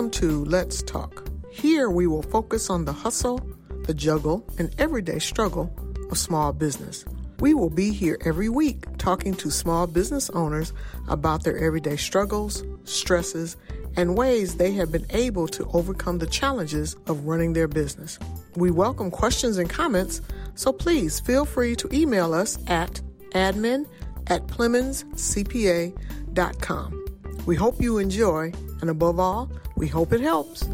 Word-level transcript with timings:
Welcome 0.00 0.12
to 0.12 0.46
Let's 0.46 0.82
Talk. 0.82 1.28
Here 1.50 1.90
we 1.90 2.06
will 2.06 2.22
focus 2.22 2.70
on 2.70 2.86
the 2.86 2.92
hustle, 2.92 3.38
the 3.84 3.92
juggle, 3.92 4.42
and 4.56 4.74
everyday 4.78 5.18
struggle 5.18 5.70
of 6.10 6.16
small 6.16 6.54
business. 6.54 7.04
We 7.40 7.52
will 7.52 7.68
be 7.68 7.92
here 7.92 8.16
every 8.24 8.48
week 8.48 8.86
talking 8.96 9.34
to 9.34 9.50
small 9.50 9.86
business 9.86 10.30
owners 10.30 10.72
about 11.06 11.44
their 11.44 11.58
everyday 11.58 11.96
struggles, 11.96 12.64
stresses, 12.84 13.58
and 13.94 14.16
ways 14.16 14.56
they 14.56 14.72
have 14.72 14.90
been 14.90 15.04
able 15.10 15.46
to 15.48 15.68
overcome 15.74 16.16
the 16.16 16.26
challenges 16.26 16.96
of 17.06 17.26
running 17.26 17.52
their 17.52 17.68
business. 17.68 18.18
We 18.56 18.70
welcome 18.70 19.10
questions 19.10 19.58
and 19.58 19.68
comments, 19.68 20.22
so 20.54 20.72
please 20.72 21.20
feel 21.20 21.44
free 21.44 21.76
to 21.76 21.94
email 21.94 22.32
us 22.32 22.58
at 22.68 23.02
admin 23.32 23.86
at 24.28 24.46
PlemonsCPA.com. 24.46 27.04
We 27.44 27.56
hope 27.56 27.82
you 27.82 27.98
enjoy, 27.98 28.54
and 28.80 28.88
above 28.88 29.18
all, 29.18 29.50
we 29.80 29.88
hope 29.88 30.12
it 30.12 30.20
helps. 30.20 30.68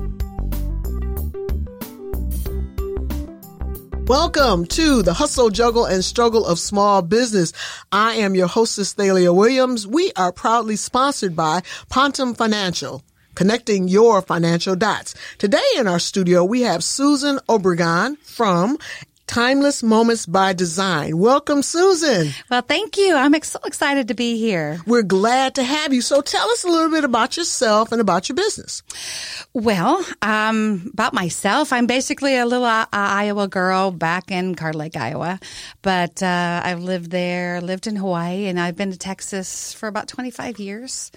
Welcome 4.09 4.67
to 4.67 5.03
the 5.03 5.15
hustle, 5.15 5.51
juggle, 5.51 5.85
and 5.85 6.05
struggle 6.05 6.45
of 6.45 6.59
small 6.59 7.03
business. 7.03 7.53
I 7.93 8.15
am 8.15 8.35
your 8.35 8.49
hostess, 8.49 8.95
Thalia 8.95 9.33
Williams. 9.33 9.87
We 9.87 10.11
are 10.17 10.33
proudly 10.33 10.75
sponsored 10.75 11.37
by 11.37 11.61
Pontem 11.89 12.37
Financial, 12.37 13.05
connecting 13.37 13.87
your 13.87 14.23
financial 14.23 14.75
dots. 14.75 15.15
Today 15.39 15.69
in 15.77 15.87
our 15.87 16.01
studio, 16.01 16.45
we 16.45 16.63
have 16.63 16.83
Susan 16.83 17.39
Obregon 17.49 18.19
from 18.19 18.77
Timeless 19.27 19.83
Moments 19.83 20.25
by 20.25 20.53
Design. 20.53 21.19
Welcome, 21.19 21.63
Susan. 21.63 22.33
Well, 22.49 22.63
thank 22.63 22.97
you. 22.97 23.15
I'm 23.17 23.35
ex- 23.35 23.51
so 23.51 23.59
excited 23.65 24.09
to 24.09 24.15
be 24.15 24.39
here. 24.39 24.79
We're 24.87 25.03
glad 25.03 25.57
to 25.57 25.65
have 25.65 25.93
you. 25.93 26.01
So 26.01 26.21
tell 26.21 26.49
us 26.51 26.65
a 26.65 26.69
little 26.69 26.91
bit 26.91 27.05
about 27.05 27.37
yourself 27.37 27.91
and 27.91 28.01
about 28.01 28.29
your 28.29 28.37
business. 28.37 28.83
Well, 29.53 30.05
um, 30.23 30.91
about 30.93 31.13
myself, 31.13 31.73
I'm 31.73 31.87
basically 31.87 32.37
a 32.37 32.47
little 32.47 32.65
uh, 32.65 32.87
Iowa 32.93 33.49
girl 33.49 33.91
back 33.91 34.31
in 34.31 34.55
Carter 34.55 34.79
Lake, 34.79 34.97
Iowa, 34.97 35.41
but 35.83 36.23
uh, 36.23 36.61
I've 36.65 36.81
lived 36.83 37.11
there, 37.11 37.61
lived 37.61 37.87
in 37.87 37.97
Hawaii, 37.97 38.47
and 38.47 38.61
I've 38.61 38.77
been 38.77 38.93
to 38.93 38.99
Texas 38.99 39.73
for 39.73 39.89
about 39.89 40.09
25 40.09 40.61
years. 40.61 41.11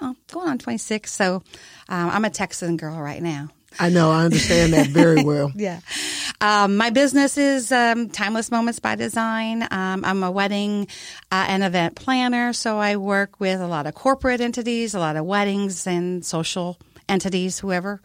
Oh, 0.00 0.14
going 0.32 0.48
on 0.48 0.58
26. 0.58 1.12
So 1.12 1.42
um, 1.88 2.10
I'm 2.10 2.24
a 2.24 2.30
Texan 2.30 2.76
girl 2.76 2.98
right 3.00 3.22
now. 3.22 3.48
I 3.78 3.88
know, 3.88 4.10
I 4.10 4.24
understand 4.24 4.72
that 4.72 4.88
very 4.88 5.22
well. 5.24 5.52
yeah. 5.54 5.80
Um, 6.42 6.76
my 6.78 6.90
business 6.90 7.36
is 7.36 7.70
um, 7.70 8.08
Timeless 8.08 8.50
Moments 8.50 8.80
by 8.80 8.94
Design. 8.94 9.62
Um, 9.70 10.04
I'm 10.04 10.22
a 10.22 10.30
wedding 10.30 10.88
uh, 11.30 11.44
and 11.48 11.62
event 11.62 11.96
planner, 11.96 12.52
so 12.54 12.78
I 12.78 12.96
work 12.96 13.38
with 13.40 13.60
a 13.60 13.66
lot 13.66 13.86
of 13.86 13.94
corporate 13.94 14.40
entities, 14.40 14.94
a 14.94 14.98
lot 14.98 15.16
of 15.16 15.26
weddings 15.26 15.86
and 15.86 16.24
social 16.24 16.78
entities, 17.08 17.58
whoever 17.58 18.00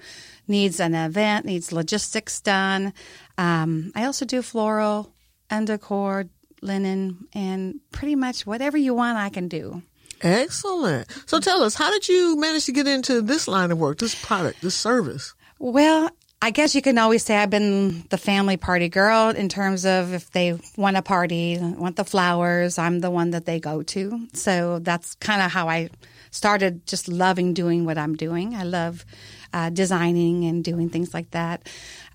needs 0.48 0.80
an 0.80 0.96
event, 0.96 1.46
needs 1.46 1.72
logistics 1.72 2.42
done. 2.42 2.94
Um, 3.38 3.92
I 3.96 4.04
also 4.06 4.26
do 4.26 4.42
floral 4.42 5.14
and 5.50 5.66
decor, 5.68 6.26
linen, 6.62 7.28
and 7.34 7.80
pretty 7.92 8.16
much 8.16 8.46
whatever 8.46 8.78
you 8.78 8.94
want, 8.94 9.18
I 9.18 9.30
can 9.30 9.48
do. 9.48 9.82
Excellent. 10.22 11.08
So 11.26 11.40
tell 11.40 11.64
us, 11.64 11.76
how 11.76 11.92
did 11.92 12.08
you 12.10 12.36
manage 12.38 12.66
to 12.66 12.72
get 12.72 12.88
into 12.88 13.22
this 13.22 13.48
line 13.48 13.72
of 13.72 13.78
work, 13.78 14.00
this 14.00 14.16
product, 14.16 14.62
this 14.62 14.76
service? 14.76 15.34
Well, 15.60 16.10
I 16.42 16.52
guess 16.52 16.76
you 16.76 16.82
can 16.82 16.98
always 16.98 17.24
say 17.24 17.38
I've 17.38 17.50
been 17.50 18.06
the 18.10 18.18
family 18.18 18.58
party 18.58 18.90
girl 18.90 19.30
in 19.30 19.50
terms 19.50 19.86
of 19.86 20.14
if 20.14 20.30
they 20.32 20.60
want 20.78 20.98
a 20.98 21.02
party, 21.02 21.58
want 21.60 21.96
the 21.96 22.04
flowers, 22.04 22.78
I'm 22.78 23.00
the 23.00 23.10
one 23.10 23.32
that 23.32 23.46
they 23.46 23.60
go 23.60 23.82
to. 23.82 24.28
So 24.34 24.80
that's 24.80 25.16
kind 25.16 25.42
of 25.42 25.52
how 25.52 25.70
I 25.70 25.90
started 26.30 26.86
just 26.86 27.08
loving 27.08 27.54
doing 27.54 27.86
what 27.86 27.98
I'm 27.98 28.16
doing. 28.16 28.54
I 28.54 28.64
love 28.64 29.06
uh, 29.54 29.70
designing 29.70 30.44
and 30.44 30.64
doing 30.64 30.90
things 30.90 31.14
like 31.14 31.32
that. 31.32 31.68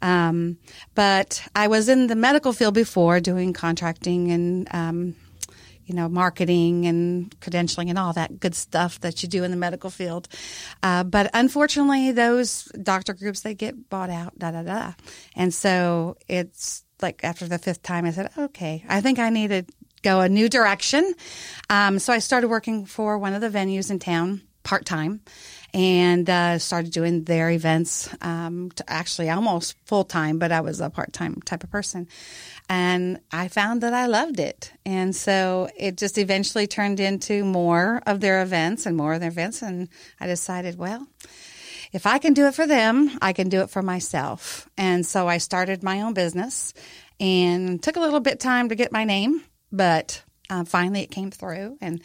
Um, 0.03 0.59
but 0.95 1.43
I 1.57 1.69
was 1.69 1.89
in 1.89 2.07
the 2.07 2.15
medical 2.15 2.53
field 2.53 2.75
before 2.75 3.19
doing 3.19 3.53
contracting 3.55 4.31
and 4.31 4.69
um, 4.73 5.17
you 5.91 5.97
know, 5.97 6.09
marketing 6.09 6.87
and 6.87 7.37
credentialing 7.41 7.89
and 7.89 7.99
all 7.99 8.13
that 8.13 8.39
good 8.39 8.55
stuff 8.55 9.01
that 9.01 9.25
you 9.25 9.29
do 9.29 9.43
in 9.43 9.51
the 9.51 9.57
medical 9.57 9.91
field. 9.91 10.29
Uh, 10.85 11.03
but 11.03 11.29
unfortunately, 11.35 12.13
those 12.13 12.67
doctor 12.81 13.13
groups, 13.13 13.41
they 13.41 13.55
get 13.55 13.91
bought 13.91 14.09
out, 14.09 14.39
da, 14.39 14.53
da, 14.53 14.63
da. 14.63 14.93
And 15.35 15.53
so 15.53 16.17
it's 16.29 16.85
like 17.03 17.25
after 17.25 17.49
the 17.49 17.59
fifth 17.59 17.83
time, 17.83 18.05
I 18.05 18.13
said, 18.13 18.31
okay, 18.39 18.85
I 18.89 19.01
think 19.01 19.19
I 19.19 19.31
need 19.31 19.49
to 19.49 19.65
go 20.03 20.21
a 20.21 20.29
new 20.29 20.49
direction. 20.49 21.13
Um, 21.69 21.99
so 21.99 22.13
I 22.13 22.21
started 22.21 22.47
working 22.47 22.87
for 22.87 23.19
one 23.19 23.35
of 23.35 23.41
the 23.41 23.51
venues 23.51 23.91
in 23.91 23.99
town 23.99 24.43
part 24.63 24.85
time 24.85 25.23
and 25.73 26.29
uh, 26.29 26.59
started 26.59 26.93
doing 26.93 27.25
their 27.25 27.51
events 27.51 28.09
um, 28.23 28.71
actually 28.89 29.31
almost 29.31 29.77
full 29.85 30.05
time, 30.05 30.39
but 30.39 30.53
I 30.53 30.61
was 30.61 30.81
a 30.81 30.91
part 30.91 31.13
time 31.13 31.41
type 31.45 31.65
of 31.65 31.71
person. 31.71 32.09
And 32.69 33.21
I 33.33 33.49
found 33.49 33.83
that 33.83 33.95
I 33.95 34.07
loved 34.07 34.41
it. 34.41 34.73
And 34.85 35.15
so 35.15 35.69
it 35.77 35.97
just 35.97 36.19
eventually 36.19 36.67
turned 36.67 37.01
into 37.01 37.45
more 37.45 38.03
of 38.07 38.21
their 38.21 38.43
events 38.43 38.87
and 38.87 38.97
more 38.97 39.15
of 39.15 39.21
their 39.21 39.31
events. 39.31 39.63
And 39.63 39.89
I 40.21 40.27
decided, 40.27 40.79
well, 40.79 41.07
if 41.93 42.07
I 42.07 42.19
can 42.19 42.35
do 42.35 42.47
it 42.47 42.55
for 42.55 42.67
them, 42.67 43.11
I 43.21 43.33
can 43.33 43.49
do 43.49 43.61
it 43.61 43.71
for 43.71 43.83
myself. 43.83 44.69
And 44.77 45.05
so 45.05 45.29
I 45.29 45.39
started 45.39 45.83
my 45.83 46.03
own 46.03 46.15
business 46.15 46.73
and 47.19 47.83
took 47.83 47.97
a 47.97 48.01
little 48.01 48.21
bit 48.21 48.41
time 48.41 48.69
to 48.69 48.75
get 48.75 48.93
my 48.93 49.05
name, 49.05 49.43
but 49.73 50.23
uh, 50.51 50.65
finally 50.65 51.03
it 51.03 51.11
came 51.11 51.31
through 51.31 51.79
and 51.81 52.03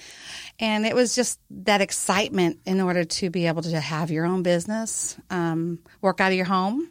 and 0.60 0.86
it 0.86 0.96
was 0.96 1.16
just 1.16 1.40
that 1.50 1.82
excitement 1.82 2.60
in 2.66 2.80
order 2.80 3.04
to 3.04 3.30
be 3.30 3.48
able 3.48 3.64
to 3.64 3.80
have 3.80 4.12
your 4.12 4.26
own 4.26 4.44
business 4.44 5.18
um, 5.30 5.80
work 6.02 6.22
out 6.22 6.32
of 6.32 6.38
your 6.38 6.46
home 6.46 6.90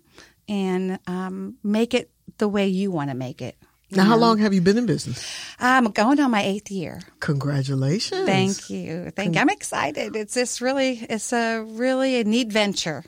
and 0.49 0.99
um, 1.07 1.57
make 1.63 1.95
it 1.95 2.11
the 2.39 2.49
way 2.49 2.67
you 2.67 2.91
want 2.91 3.11
to 3.11 3.17
make 3.17 3.41
it 3.41 3.57
now, 3.91 4.05
know? 4.05 4.11
how 4.11 4.17
long 4.17 4.39
have 4.39 4.53
you 4.55 4.61
been 4.61 4.79
in 4.79 4.87
business? 4.87 5.25
I'm 5.59 5.85
going 5.93 6.19
on 6.21 6.31
my 6.31 6.43
eighth 6.43 6.71
year. 6.71 7.01
Congratulations! 7.21 8.27
Thank 8.27 8.71
you. 8.71 9.11
Thank. 9.11 9.35
Con- 9.35 9.43
I'm 9.43 9.51
excited. 9.51 10.17
It's 10.17 10.35
just 10.35 10.61
really, 10.61 11.05
it's 11.09 11.33
a 11.33 11.63
really 11.63 12.21
a 12.21 12.25
neat 12.25 12.53
venture, 12.53 13.05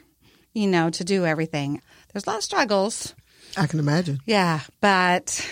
you 0.52 0.66
know, 0.68 0.90
to 0.90 1.04
do 1.04 1.24
everything. 1.24 1.80
There's 2.12 2.26
a 2.26 2.30
lot 2.30 2.38
of 2.38 2.44
struggles. 2.44 3.14
I 3.56 3.66
can 3.66 3.80
imagine. 3.80 4.20
Yeah, 4.26 4.60
but 4.80 5.48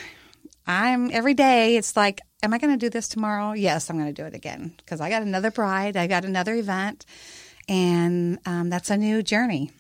I'm 0.67 1.11
every 1.11 1.35
day. 1.35 1.77
It's 1.77 1.97
like 1.97 2.21
am 2.45 2.55
I 2.55 2.59
going 2.59 2.73
to 2.73 2.79
do 2.79 2.91
this 2.91 3.09
tomorrow? 3.09 3.53
Yes, 3.53 3.91
I'm 3.91 3.99
going 3.99 4.15
to 4.15 4.23
do 4.23 4.27
it 4.27 4.35
again 4.35 4.75
because 4.77 5.01
I 5.01 5.09
got 5.09 5.23
another 5.23 5.51
bride, 5.51 5.97
I 5.97 6.07
got 6.07 6.25
another 6.25 6.55
event, 6.55 7.05
and 7.69 8.39
um, 8.47 8.71
that's 8.71 8.91
a 8.91 8.97
new 8.97 9.23
journey. 9.23 9.71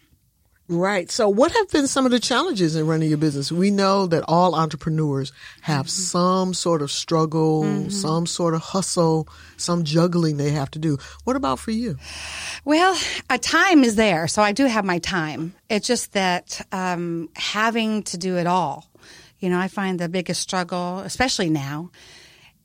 Right. 0.66 1.10
So, 1.10 1.28
what 1.28 1.52
have 1.52 1.70
been 1.70 1.86
some 1.86 2.06
of 2.06 2.10
the 2.10 2.18
challenges 2.18 2.74
in 2.74 2.86
running 2.86 3.10
your 3.10 3.18
business? 3.18 3.52
We 3.52 3.70
know 3.70 4.06
that 4.06 4.24
all 4.26 4.54
entrepreneurs 4.54 5.30
have 5.60 5.86
mm-hmm. 5.86 5.88
some 5.88 6.54
sort 6.54 6.80
of 6.80 6.90
struggle, 6.90 7.64
mm-hmm. 7.64 7.90
some 7.90 8.24
sort 8.24 8.54
of 8.54 8.62
hustle, 8.62 9.28
some 9.58 9.84
juggling 9.84 10.38
they 10.38 10.52
have 10.52 10.70
to 10.70 10.78
do. 10.78 10.96
What 11.24 11.36
about 11.36 11.58
for 11.58 11.70
you? 11.70 11.98
Well, 12.64 12.98
a 13.28 13.36
time 13.36 13.84
is 13.84 13.96
there, 13.96 14.26
so 14.26 14.40
I 14.40 14.52
do 14.52 14.64
have 14.64 14.86
my 14.86 15.00
time. 15.00 15.54
It's 15.68 15.86
just 15.86 16.14
that 16.14 16.66
um, 16.72 17.28
having 17.36 18.02
to 18.04 18.16
do 18.16 18.38
it 18.38 18.46
all. 18.46 18.86
You 19.40 19.50
know, 19.50 19.58
I 19.58 19.68
find 19.68 20.00
the 20.00 20.08
biggest 20.08 20.40
struggle, 20.40 21.00
especially 21.00 21.50
now, 21.50 21.90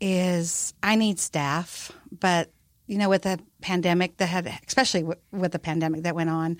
is 0.01 0.73
I 0.81 0.95
need 0.95 1.19
staff, 1.19 1.91
but 2.11 2.51
you 2.87 2.97
know, 2.97 3.09
with 3.09 3.21
the 3.21 3.39
pandemic 3.61 4.17
that 4.17 4.25
had, 4.25 4.47
especially 4.67 5.01
w- 5.01 5.19
with 5.31 5.51
the 5.51 5.59
pandemic 5.59 6.03
that 6.03 6.15
went 6.15 6.31
on, 6.31 6.57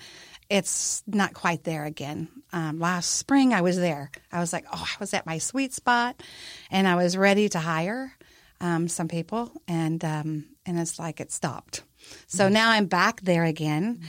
it's 0.48 1.02
not 1.06 1.34
quite 1.34 1.64
there 1.64 1.84
again. 1.84 2.28
Um, 2.52 2.78
last 2.78 3.10
spring, 3.10 3.52
I 3.52 3.62
was 3.62 3.76
there. 3.76 4.12
I 4.30 4.38
was 4.38 4.52
like, 4.52 4.64
oh, 4.72 4.86
I 4.88 4.96
was 5.00 5.12
at 5.12 5.26
my 5.26 5.38
sweet 5.38 5.72
spot, 5.72 6.22
and 6.70 6.86
I 6.86 6.94
was 6.94 7.16
ready 7.16 7.48
to 7.48 7.58
hire 7.58 8.12
um, 8.60 8.86
some 8.86 9.08
people, 9.08 9.50
and 9.66 10.04
um, 10.04 10.46
and 10.64 10.78
it's 10.78 10.98
like 10.98 11.20
it 11.20 11.32
stopped. 11.32 11.82
So 12.28 12.44
mm-hmm. 12.44 12.54
now 12.54 12.70
I'm 12.70 12.86
back 12.86 13.20
there 13.22 13.44
again, 13.44 14.02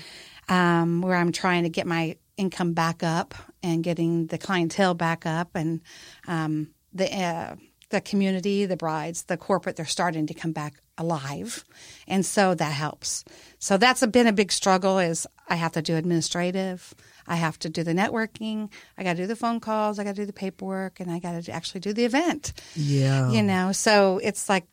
um, 0.48 1.02
where 1.02 1.16
I'm 1.16 1.32
trying 1.32 1.64
to 1.64 1.70
get 1.70 1.88
my 1.88 2.18
income 2.38 2.74
back 2.74 3.04
up 3.04 3.34
and 3.64 3.84
getting 3.84 4.28
the 4.28 4.38
clientele 4.38 4.94
back 4.94 5.26
up, 5.26 5.56
and 5.56 5.82
um, 6.28 6.70
the 6.94 7.12
uh, 7.12 7.56
the 7.92 8.02
community, 8.02 8.66
the 8.66 8.78
brides, 8.78 9.24
the 9.24 9.38
corporate, 9.38 9.76
they're 9.76 9.86
starting 9.86 10.28
to 10.28 10.34
come 10.34 10.52
back 10.52 10.76
alive. 10.98 11.64
And 12.08 12.26
so 12.26 12.56
that 12.56 12.72
helps. 12.72 13.24
So 13.60 13.78
that's 13.78 14.02
a, 14.02 14.08
been 14.08 14.28
a 14.28 14.34
big 14.34 14.52
struggle 14.52 15.00
is 15.00 15.28
I 15.48 15.56
have 15.56 15.74
to 15.74 15.82
do 15.82 15.96
administrative. 15.96 16.94
I 17.28 17.36
have 17.36 17.60
to 17.60 17.70
do 17.70 17.84
the 17.84 17.94
networking. 17.94 18.72
I 18.98 19.04
got 19.04 19.16
to 19.16 19.24
do 19.24 19.28
the 19.28 19.36
phone 19.36 19.60
calls. 19.60 20.00
I 20.00 20.04
got 20.04 20.16
to 20.16 20.22
do 20.22 20.26
the 20.26 20.34
paperwork 20.34 21.00
and 21.00 21.12
I 21.12 21.20
got 21.20 21.44
to 21.44 21.52
actually 21.52 21.82
do 21.82 21.94
the 21.94 22.06
event. 22.06 22.54
Yeah. 22.76 23.32
You 23.32 23.44
know, 23.44 23.72
so 23.72 24.20
it's 24.24 24.50
like 24.50 24.66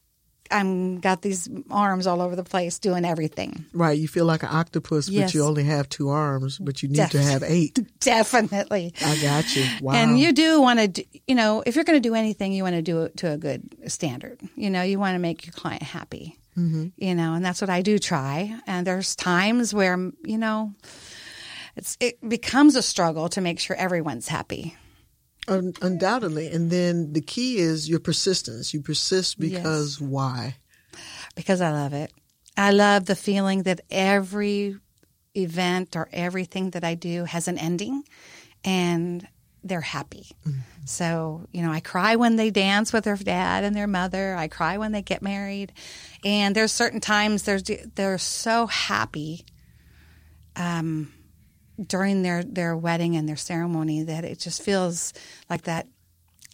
I'm 0.51 1.01
got 1.01 1.23
these 1.23 1.49
arms 1.71 2.07
all 2.07 2.21
over 2.21 2.37
the 2.37 2.45
place 2.45 2.79
doing 2.79 3.05
everything. 3.05 3.67
Right. 3.73 3.99
You 3.99 4.09
feel 4.09 4.25
like 4.25 4.43
an 4.43 4.51
octopus, 4.51 5.09
yes. 5.09 5.31
but 5.31 5.35
you 5.35 5.45
only 5.45 5.65
have 5.65 5.89
two 5.89 6.09
arms, 6.09 6.59
but 6.59 6.83
you 6.83 6.89
need 6.89 6.97
Def- 6.97 7.11
to 7.11 7.23
have 7.23 7.43
eight. 7.43 7.79
Definitely. 8.01 8.95
I 9.05 9.17
got 9.21 9.55
you. 9.57 9.65
Wow. 9.81 9.95
And 9.95 10.19
you 10.19 10.33
do 10.33 10.61
want 10.61 10.95
to, 10.95 11.05
you 11.27 11.35
know, 11.35 11.63
if 11.65 11.75
you're 11.75 11.85
going 11.85 12.01
to 12.01 12.09
do 12.09 12.15
anything, 12.15 12.53
you 12.53 12.63
want 12.63 12.77
to 12.77 12.83
do 12.83 13.03
it 13.03 13.17
to 13.19 13.33
a 13.33 13.37
good 13.37 13.91
standard. 13.91 14.41
You 14.55 14.71
know, 14.71 14.83
you 14.83 14.99
want 14.99 15.15
to 15.15 15.19
make 15.19 15.47
your 15.47 15.53
client 15.53 15.83
happy. 15.83 16.39
Mm-hmm. 16.57 16.89
You 16.97 17.15
know, 17.15 17.35
and 17.35 17.45
that's 17.45 17.61
what 17.61 17.71
I 17.71 17.83
do 17.83 17.99
try. 17.99 18.59
And 18.67 18.87
there's 18.87 19.15
times 19.15 19.73
where, 19.73 19.97
you 20.25 20.39
know, 20.39 20.75
it's 21.77 21.97
it 22.01 22.27
becomes 22.29 22.75
a 22.75 22.83
struggle 22.83 23.29
to 23.31 23.41
make 23.41 23.61
sure 23.61 23.77
everyone's 23.77 24.27
happy. 24.27 24.77
Un- 25.49 25.75
undoubtedly. 25.83 26.49
And 26.49 26.71
then 26.71 27.13
the 27.13 27.21
key 27.21 27.59
is 27.59 27.89
your 27.89 28.01
persistence. 28.01 28.75
You 28.75 28.81
persist 28.81 29.39
because 29.39 30.01
yes. 30.01 30.09
why? 30.09 30.57
Because 31.35 31.61
I 31.61 31.71
love 31.71 31.93
it. 31.93 32.13
I 32.57 32.73
love 32.73 33.07
the 33.07 33.17
feeling 33.17 33.63
that 33.63 33.81
every 33.91 34.77
event 35.35 35.97
or 35.97 36.09
everything 36.13 36.71
that 36.71 36.85
I 36.85 36.95
do 36.95 37.25
has 37.25 37.49
an 37.49 37.57
ending 37.59 38.03
and 38.65 39.27
they're 39.63 39.81
happy. 39.81 40.27
Mm-hmm. 40.47 40.61
So, 40.85 41.47
you 41.53 41.63
know, 41.63 41.71
I 41.71 41.81
cry 41.81 42.17
when 42.17 42.37
they 42.37 42.51
dance 42.51 42.93
with 42.93 43.05
their 43.05 43.17
dad 43.17 43.65
and 43.65 43.77
their 43.77 43.87
mother. 43.87 44.35
I 44.35 44.49
cry 44.49 44.79
when 44.79 44.93
they 44.93 45.03
get 45.03 45.23
married. 45.23 45.73
And 46.25 46.55
there's 46.55 46.73
certain 46.73 47.01
times 47.01 47.43
there's 47.43 47.63
they're 47.95 48.19
so 48.19 48.67
happy 48.67 49.45
um, 50.57 51.13
during 51.85 52.23
their, 52.23 52.43
their 52.43 52.77
wedding 52.77 53.17
and 53.17 53.29
their 53.29 53.37
ceremony 53.37 54.03
that 54.03 54.25
it 54.25 54.39
just 54.39 54.63
feels 54.63 55.13
like 55.49 55.63
that 55.63 55.87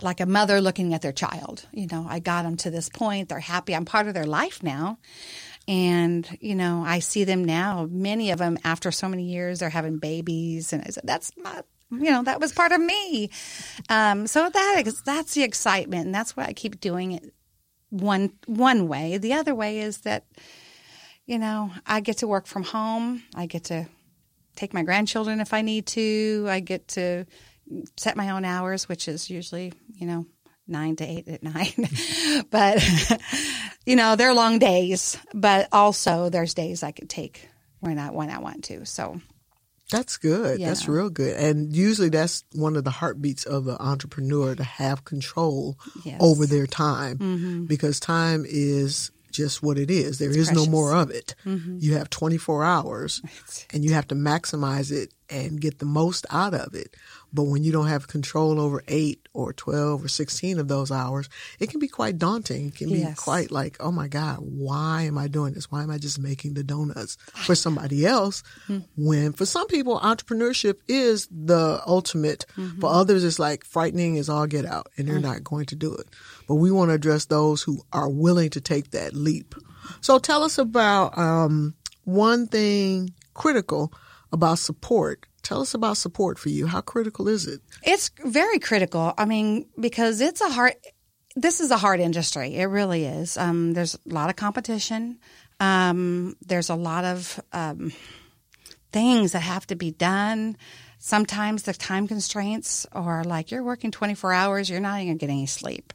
like 0.02 0.20
a 0.20 0.26
mother 0.26 0.60
looking 0.60 0.92
at 0.92 1.02
their 1.02 1.12
child. 1.12 1.66
You 1.72 1.86
know, 1.90 2.06
I 2.08 2.18
got 2.18 2.42
them 2.42 2.56
to 2.58 2.70
this 2.70 2.88
point. 2.88 3.28
They're 3.28 3.38
happy. 3.38 3.74
I'm 3.74 3.84
part 3.84 4.08
of 4.08 4.14
their 4.14 4.26
life 4.26 4.62
now. 4.62 4.98
And, 5.66 6.28
you 6.40 6.54
know, 6.54 6.84
I 6.86 6.98
see 6.98 7.24
them 7.24 7.44
now, 7.44 7.88
many 7.90 8.30
of 8.30 8.38
them 8.38 8.58
after 8.64 8.90
so 8.90 9.08
many 9.08 9.24
years, 9.24 9.60
they're 9.60 9.70
having 9.70 9.98
babies. 9.98 10.72
And 10.72 10.82
I 10.84 10.90
said, 10.90 11.04
that's 11.06 11.32
my, 11.38 11.62
you 11.90 12.10
know, 12.10 12.22
that 12.24 12.40
was 12.40 12.52
part 12.52 12.72
of 12.72 12.80
me. 12.80 13.30
Um, 13.88 14.26
so 14.26 14.50
that 14.50 14.82
is, 14.84 15.00
that's 15.02 15.32
the 15.32 15.42
excitement. 15.42 16.06
And 16.06 16.14
that's 16.14 16.36
why 16.36 16.44
I 16.44 16.52
keep 16.52 16.80
doing 16.80 17.12
it 17.12 17.32
one, 17.88 18.32
one 18.46 18.88
way. 18.88 19.16
The 19.16 19.34
other 19.34 19.54
way 19.54 19.78
is 19.80 19.98
that, 19.98 20.26
you 21.24 21.38
know, 21.38 21.70
I 21.86 22.00
get 22.00 22.18
to 22.18 22.26
work 22.26 22.46
from 22.46 22.64
home. 22.64 23.22
I 23.34 23.46
get 23.46 23.64
to 23.64 23.86
take 24.56 24.74
my 24.74 24.82
grandchildren 24.82 25.40
if 25.40 25.52
I 25.52 25.62
need 25.62 25.86
to. 25.88 26.46
I 26.48 26.60
get 26.60 26.88
to 26.88 27.26
set 27.96 28.16
my 28.16 28.30
own 28.30 28.44
hours, 28.44 28.88
which 28.88 29.08
is 29.08 29.30
usually, 29.30 29.72
you 29.94 30.06
know, 30.06 30.26
nine 30.66 30.96
to 30.96 31.04
eight 31.04 31.28
at 31.28 31.42
night. 31.42 31.76
but, 32.50 32.82
you 33.86 33.96
know, 33.96 34.16
they're 34.16 34.34
long 34.34 34.58
days, 34.58 35.18
but 35.32 35.68
also 35.72 36.28
there's 36.28 36.54
days 36.54 36.82
I 36.82 36.92
could 36.92 37.10
take 37.10 37.48
when 37.80 37.98
I, 37.98 38.10
when 38.10 38.30
I 38.30 38.38
want 38.38 38.64
to. 38.64 38.84
So 38.86 39.20
that's 39.90 40.16
good. 40.16 40.60
Yeah. 40.60 40.68
That's 40.68 40.88
real 40.88 41.10
good. 41.10 41.36
And 41.36 41.74
usually 41.74 42.08
that's 42.08 42.44
one 42.52 42.76
of 42.76 42.84
the 42.84 42.90
heartbeats 42.90 43.44
of 43.44 43.68
an 43.68 43.76
entrepreneur 43.78 44.54
to 44.54 44.64
have 44.64 45.04
control 45.04 45.78
yes. 46.04 46.18
over 46.20 46.46
their 46.46 46.66
time 46.66 47.18
mm-hmm. 47.18 47.64
because 47.66 48.00
time 48.00 48.44
is 48.48 49.10
just 49.34 49.62
what 49.62 49.78
it 49.78 49.90
is. 49.90 50.18
There 50.18 50.28
it's 50.28 50.38
is 50.38 50.48
precious. 50.48 50.66
no 50.66 50.70
more 50.70 50.94
of 50.94 51.10
it. 51.10 51.34
Mm-hmm. 51.44 51.78
You 51.80 51.94
have 51.94 52.08
24 52.08 52.64
hours 52.64 53.20
and 53.72 53.84
you 53.84 53.92
have 53.92 54.08
to 54.08 54.14
maximize 54.14 54.90
it 54.92 55.12
and 55.30 55.60
get 55.60 55.78
the 55.78 55.86
most 55.86 56.26
out 56.30 56.54
of 56.54 56.74
it. 56.74 56.96
But 57.32 57.44
when 57.44 57.64
you 57.64 57.72
don't 57.72 57.88
have 57.88 58.06
control 58.06 58.60
over 58.60 58.84
eight 58.86 59.28
or 59.32 59.52
12 59.52 60.04
or 60.04 60.08
16 60.08 60.60
of 60.60 60.68
those 60.68 60.92
hours, 60.92 61.28
it 61.58 61.68
can 61.68 61.80
be 61.80 61.88
quite 61.88 62.16
daunting. 62.16 62.68
It 62.68 62.76
can 62.76 62.90
be 62.90 63.00
yes. 63.00 63.18
quite 63.18 63.50
like, 63.50 63.76
oh 63.80 63.90
my 63.90 64.06
God, 64.06 64.38
why 64.38 65.02
am 65.02 65.18
I 65.18 65.26
doing 65.26 65.52
this? 65.52 65.70
Why 65.70 65.82
am 65.82 65.90
I 65.90 65.98
just 65.98 66.20
making 66.20 66.54
the 66.54 66.62
donuts 66.62 67.16
for 67.32 67.56
somebody 67.56 68.06
else? 68.06 68.44
Mm-hmm. 68.68 68.84
When 68.96 69.32
for 69.32 69.46
some 69.46 69.66
people, 69.66 69.98
entrepreneurship 69.98 70.76
is 70.86 71.26
the 71.28 71.82
ultimate. 71.84 72.46
Mm-hmm. 72.56 72.80
For 72.80 72.90
others, 72.90 73.24
it's 73.24 73.40
like 73.40 73.64
frightening 73.64 74.16
as 74.16 74.28
all 74.28 74.46
get 74.46 74.64
out 74.64 74.86
and 74.96 75.08
they're 75.08 75.16
mm-hmm. 75.16 75.26
not 75.32 75.44
going 75.44 75.66
to 75.66 75.76
do 75.76 75.92
it. 75.92 76.06
But 76.46 76.56
we 76.56 76.70
want 76.70 76.90
to 76.90 76.94
address 76.94 77.24
those 77.24 77.62
who 77.62 77.82
are 77.92 78.08
willing 78.08 78.50
to 78.50 78.60
take 78.60 78.92
that 78.92 79.12
leap. 79.12 79.56
So 80.00 80.20
tell 80.20 80.44
us 80.44 80.58
about 80.58 81.18
um, 81.18 81.74
one 82.04 82.46
thing 82.46 83.12
critical 83.34 83.92
about 84.34 84.58
support 84.58 85.26
Tell 85.44 85.60
us 85.60 85.74
about 85.74 85.98
support 85.98 86.38
for 86.38 86.48
you. 86.48 86.66
How 86.66 86.80
critical 86.80 87.28
is 87.28 87.46
it? 87.46 87.60
It's 87.82 88.10
very 88.24 88.58
critical. 88.58 89.12
I 89.16 89.26
mean, 89.26 89.66
because 89.78 90.22
it's 90.22 90.40
a 90.40 90.48
hard, 90.48 90.74
this 91.36 91.60
is 91.60 91.70
a 91.70 91.76
hard 91.76 92.00
industry. 92.00 92.56
It 92.56 92.64
really 92.64 93.04
is. 93.04 93.36
Um, 93.36 93.74
there's 93.74 93.94
a 93.94 93.98
lot 94.06 94.30
of 94.30 94.36
competition. 94.36 95.18
Um, 95.60 96.34
there's 96.40 96.70
a 96.70 96.74
lot 96.74 97.04
of 97.04 97.40
um, 97.52 97.92
things 98.90 99.32
that 99.32 99.40
have 99.40 99.66
to 99.66 99.76
be 99.76 99.90
done. 99.90 100.56
Sometimes 100.98 101.64
the 101.64 101.74
time 101.74 102.08
constraints 102.08 102.86
are 102.92 103.22
like 103.22 103.50
you're 103.50 103.62
working 103.62 103.90
24 103.90 104.32
hours, 104.32 104.70
you're 104.70 104.80
not 104.80 105.02
even 105.02 105.18
getting 105.18 105.36
any 105.36 105.46
sleep. 105.46 105.92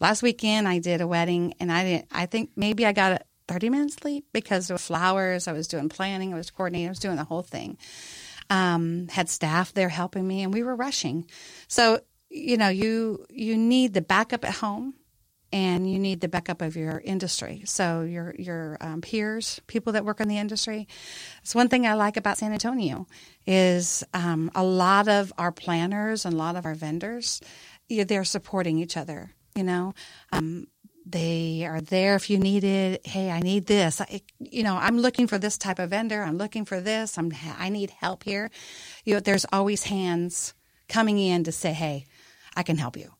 Last 0.00 0.24
weekend, 0.24 0.66
I 0.66 0.80
did 0.80 1.00
a 1.00 1.06
wedding, 1.06 1.54
and 1.60 1.70
I 1.72 1.84
didn't. 1.84 2.08
I 2.12 2.26
think 2.26 2.50
maybe 2.56 2.86
I 2.86 2.92
got 2.92 3.22
30 3.48 3.70
minutes 3.70 3.94
sleep 3.94 4.26
because 4.32 4.70
of 4.70 4.80
flowers. 4.80 5.48
I 5.48 5.52
was 5.52 5.66
doing 5.66 5.88
planning, 5.88 6.32
I 6.32 6.36
was 6.36 6.50
coordinating, 6.50 6.88
I 6.88 6.90
was 6.90 6.98
doing 6.98 7.16
the 7.16 7.24
whole 7.24 7.42
thing 7.42 7.78
um, 8.50 9.08
had 9.08 9.28
staff 9.28 9.72
there 9.74 9.88
helping 9.88 10.26
me, 10.26 10.42
and 10.42 10.52
we 10.52 10.62
were 10.62 10.76
rushing. 10.76 11.28
So 11.66 12.00
you 12.30 12.56
know, 12.56 12.68
you 12.68 13.24
you 13.30 13.56
need 13.56 13.94
the 13.94 14.02
backup 14.02 14.44
at 14.44 14.54
home, 14.54 14.94
and 15.52 15.90
you 15.90 15.98
need 15.98 16.20
the 16.20 16.28
backup 16.28 16.62
of 16.62 16.76
your 16.76 17.00
industry. 17.04 17.62
So 17.66 18.02
your 18.02 18.34
your 18.38 18.78
um, 18.80 19.00
peers, 19.00 19.60
people 19.66 19.92
that 19.94 20.04
work 20.04 20.20
in 20.20 20.28
the 20.28 20.38
industry. 20.38 20.88
It's 21.42 21.54
one 21.54 21.68
thing 21.68 21.86
I 21.86 21.94
like 21.94 22.16
about 22.16 22.38
San 22.38 22.52
Antonio 22.52 23.06
is 23.46 24.04
um, 24.14 24.50
a 24.54 24.64
lot 24.64 25.08
of 25.08 25.32
our 25.38 25.52
planners 25.52 26.24
and 26.24 26.34
a 26.34 26.38
lot 26.38 26.56
of 26.56 26.66
our 26.66 26.74
vendors, 26.74 27.40
they're 27.88 28.24
supporting 28.24 28.78
each 28.78 28.96
other. 28.96 29.32
You 29.56 29.64
know, 29.64 29.94
um, 30.30 30.68
they 31.10 31.64
are 31.64 31.80
there 31.80 32.16
if 32.16 32.28
you 32.28 32.38
need 32.38 32.64
it. 32.64 33.06
Hey, 33.06 33.30
I 33.30 33.40
need 33.40 33.66
this. 33.66 34.00
I, 34.00 34.20
you 34.38 34.62
know, 34.62 34.76
I'm 34.76 34.98
looking 34.98 35.26
for 35.26 35.38
this 35.38 35.56
type 35.56 35.78
of 35.78 35.90
vendor. 35.90 36.22
I'm 36.22 36.36
looking 36.36 36.64
for 36.64 36.80
this. 36.80 37.16
I'm, 37.16 37.32
I 37.58 37.70
need 37.70 37.90
help 37.90 38.24
here. 38.24 38.50
You 39.04 39.14
know, 39.14 39.20
there's 39.20 39.46
always 39.52 39.84
hands 39.84 40.54
coming 40.88 41.18
in 41.18 41.44
to 41.44 41.52
say, 41.52 41.72
hey, 41.72 42.06
I 42.56 42.62
can 42.62 42.76
help 42.76 42.96
you. 42.96 43.12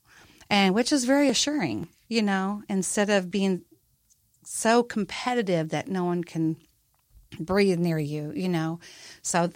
And 0.49 0.75
which 0.75 0.91
is 0.91 1.05
very 1.05 1.29
assuring, 1.29 1.87
you 2.07 2.21
know, 2.21 2.63
instead 2.69 3.09
of 3.09 3.31
being 3.31 3.63
so 4.43 4.83
competitive 4.83 5.69
that 5.69 5.87
no 5.87 6.05
one 6.05 6.23
can 6.23 6.57
breathe 7.39 7.79
near 7.79 7.99
you, 7.99 8.31
you 8.35 8.49
know. 8.49 8.79
So 9.21 9.51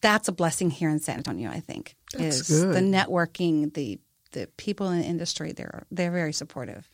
that's 0.00 0.28
a 0.28 0.32
blessing 0.32 0.70
here 0.70 0.90
in 0.90 0.98
San 0.98 1.18
Antonio, 1.18 1.50
I 1.50 1.60
think. 1.60 1.96
That's 2.12 2.50
is 2.50 2.62
good. 2.62 2.74
the 2.74 2.80
networking, 2.80 3.72
the 3.72 4.00
the 4.32 4.48
people 4.58 4.90
in 4.90 5.00
the 5.00 5.06
industry, 5.06 5.52
they're 5.52 5.84
they're 5.90 6.10
very 6.10 6.32
supportive. 6.32 6.88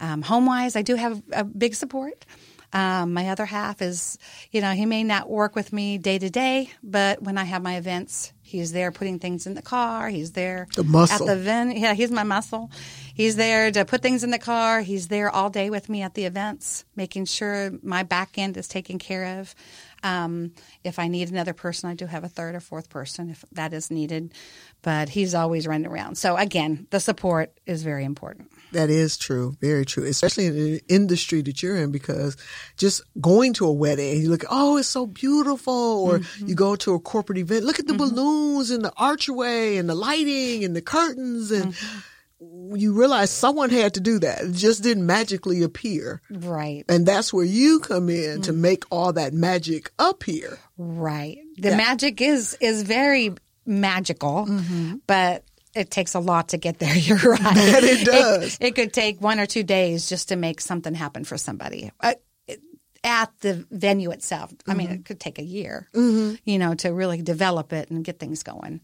Um, 0.00 0.22
home 0.22 0.46
wise, 0.46 0.76
I 0.76 0.82
do 0.82 0.94
have 0.94 1.22
a 1.32 1.44
big 1.44 1.74
support. 1.74 2.24
Um, 2.72 3.14
my 3.14 3.30
other 3.30 3.46
half 3.46 3.80
is, 3.80 4.18
you 4.50 4.60
know, 4.60 4.72
he 4.72 4.86
may 4.86 5.04
not 5.04 5.30
work 5.30 5.54
with 5.54 5.72
me 5.72 5.98
day 5.98 6.18
to 6.18 6.28
day, 6.28 6.70
but 6.82 7.22
when 7.22 7.38
I 7.38 7.44
have 7.44 7.62
my 7.62 7.76
events, 7.76 8.32
he's 8.42 8.72
there 8.72 8.92
putting 8.92 9.18
things 9.18 9.46
in 9.46 9.54
the 9.54 9.62
car. 9.62 10.08
He's 10.08 10.32
there 10.32 10.66
the 10.74 10.84
muscle. 10.84 11.28
at 11.28 11.34
the 11.34 11.40
event. 11.40 11.78
Yeah, 11.78 11.94
he's 11.94 12.10
my 12.10 12.24
muscle. 12.24 12.70
He's 13.16 13.36
there 13.36 13.70
to 13.70 13.86
put 13.86 14.02
things 14.02 14.22
in 14.22 14.30
the 14.30 14.38
car. 14.38 14.82
He's 14.82 15.08
there 15.08 15.30
all 15.30 15.48
day 15.48 15.70
with 15.70 15.88
me 15.88 16.02
at 16.02 16.12
the 16.12 16.26
events, 16.26 16.84
making 16.94 17.24
sure 17.24 17.72
my 17.82 18.02
back 18.02 18.36
end 18.36 18.58
is 18.58 18.68
taken 18.68 18.98
care 18.98 19.40
of. 19.40 19.54
Um, 20.02 20.52
if 20.84 20.98
I 20.98 21.08
need 21.08 21.30
another 21.30 21.54
person, 21.54 21.88
I 21.88 21.94
do 21.94 22.04
have 22.04 22.24
a 22.24 22.28
third 22.28 22.54
or 22.54 22.60
fourth 22.60 22.90
person 22.90 23.30
if 23.30 23.42
that 23.52 23.72
is 23.72 23.90
needed. 23.90 24.34
But 24.82 25.08
he's 25.08 25.34
always 25.34 25.66
running 25.66 25.86
around. 25.86 26.16
So 26.16 26.36
again, 26.36 26.86
the 26.90 27.00
support 27.00 27.58
is 27.64 27.82
very 27.82 28.04
important. 28.04 28.50
That 28.72 28.90
is 28.90 29.16
true, 29.16 29.56
very 29.62 29.86
true, 29.86 30.04
especially 30.04 30.46
in 30.46 30.54
the 30.54 30.82
industry 30.86 31.40
that 31.40 31.62
you're 31.62 31.78
in, 31.78 31.92
because 31.92 32.36
just 32.76 33.00
going 33.18 33.54
to 33.54 33.66
a 33.66 33.72
wedding 33.72 34.12
and 34.12 34.22
you 34.22 34.28
look, 34.28 34.44
oh, 34.50 34.76
it's 34.76 34.88
so 34.88 35.06
beautiful, 35.06 35.72
or 35.72 36.18
mm-hmm. 36.18 36.48
you 36.48 36.54
go 36.54 36.76
to 36.76 36.92
a 36.92 37.00
corporate 37.00 37.38
event, 37.38 37.64
look 37.64 37.78
at 37.78 37.86
the 37.86 37.94
mm-hmm. 37.94 38.14
balloons 38.14 38.70
and 38.70 38.84
the 38.84 38.92
archway 38.98 39.78
and 39.78 39.88
the 39.88 39.94
lighting 39.94 40.64
and 40.64 40.76
the 40.76 40.82
curtains, 40.82 41.50
and 41.50 41.72
mm-hmm. 41.72 41.98
You 42.40 42.92
realize 42.92 43.30
someone 43.30 43.70
had 43.70 43.94
to 43.94 44.00
do 44.00 44.18
that. 44.18 44.42
It 44.42 44.52
just 44.52 44.82
didn't 44.82 45.06
magically 45.06 45.62
appear. 45.62 46.20
Right. 46.30 46.84
And 46.88 47.06
that's 47.06 47.32
where 47.32 47.44
you 47.44 47.80
come 47.80 48.08
in 48.08 48.42
to 48.42 48.52
mm-hmm. 48.52 48.60
make 48.60 48.84
all 48.90 49.12
that 49.14 49.32
magic 49.32 49.90
appear. 49.98 50.58
Right. 50.76 51.38
The 51.56 51.70
yeah. 51.70 51.76
magic 51.76 52.20
is 52.20 52.56
is 52.60 52.82
very 52.82 53.34
magical, 53.64 54.46
mm-hmm. 54.46 54.96
but 55.06 55.44
it 55.74 55.90
takes 55.90 56.14
a 56.14 56.20
lot 56.20 56.48
to 56.50 56.58
get 56.58 56.78
there. 56.78 56.96
You're 56.96 57.18
right. 57.18 57.40
That 57.40 57.84
it 57.84 58.04
does. 58.04 58.56
It, 58.60 58.68
it, 58.68 58.74
could 58.74 58.92
take 58.92 59.20
one 59.20 59.40
or 59.40 59.46
two 59.46 59.62
days 59.62 60.08
just 60.08 60.28
to 60.28 60.36
make 60.36 60.60
something 60.60 60.94
happen 60.94 61.24
for 61.24 61.38
somebody 61.38 61.90
uh, 62.00 62.14
at 63.04 63.30
the 63.40 63.66
venue 63.70 64.10
itself. 64.10 64.52
I 64.66 64.74
mean, 64.74 64.88
it 64.88 64.92
mm-hmm. 64.92 65.02
could 65.02 65.20
take 65.20 65.38
a 65.38 65.44
year, 65.44 65.88
mm-hmm. 65.94 66.34
you 66.44 66.58
know, 66.58 66.74
to 66.74 66.92
really 66.92 67.22
develop 67.22 67.72
it 67.72 67.90
and 67.90 68.04
get 68.04 68.18
things 68.18 68.42
going. 68.42 68.80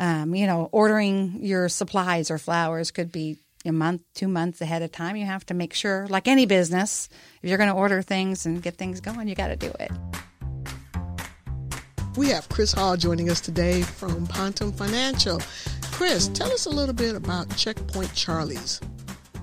Um, 0.00 0.34
you 0.34 0.46
know, 0.46 0.68
ordering 0.72 1.38
your 1.40 1.68
supplies 1.68 2.30
or 2.30 2.38
flowers 2.38 2.90
could 2.90 3.12
be 3.12 3.38
a 3.64 3.72
month, 3.72 4.02
two 4.14 4.28
months 4.28 4.60
ahead 4.60 4.82
of 4.82 4.90
time. 4.90 5.16
You 5.16 5.26
have 5.26 5.46
to 5.46 5.54
make 5.54 5.74
sure, 5.74 6.06
like 6.08 6.26
any 6.26 6.46
business, 6.46 7.08
if 7.42 7.48
you're 7.48 7.58
going 7.58 7.70
to 7.70 7.76
order 7.76 8.02
things 8.02 8.46
and 8.46 8.62
get 8.62 8.76
things 8.76 9.00
going, 9.00 9.28
you 9.28 9.34
got 9.34 9.48
to 9.48 9.56
do 9.56 9.72
it. 9.78 9.90
We 12.16 12.28
have 12.28 12.48
Chris 12.48 12.72
Hall 12.72 12.96
joining 12.96 13.30
us 13.30 13.40
today 13.40 13.82
from 13.82 14.26
Pontem 14.26 14.74
Financial. 14.74 15.40
Chris, 15.92 16.28
tell 16.28 16.52
us 16.52 16.66
a 16.66 16.70
little 16.70 16.94
bit 16.94 17.14
about 17.14 17.54
Checkpoint 17.56 18.12
Charlie's. 18.14 18.80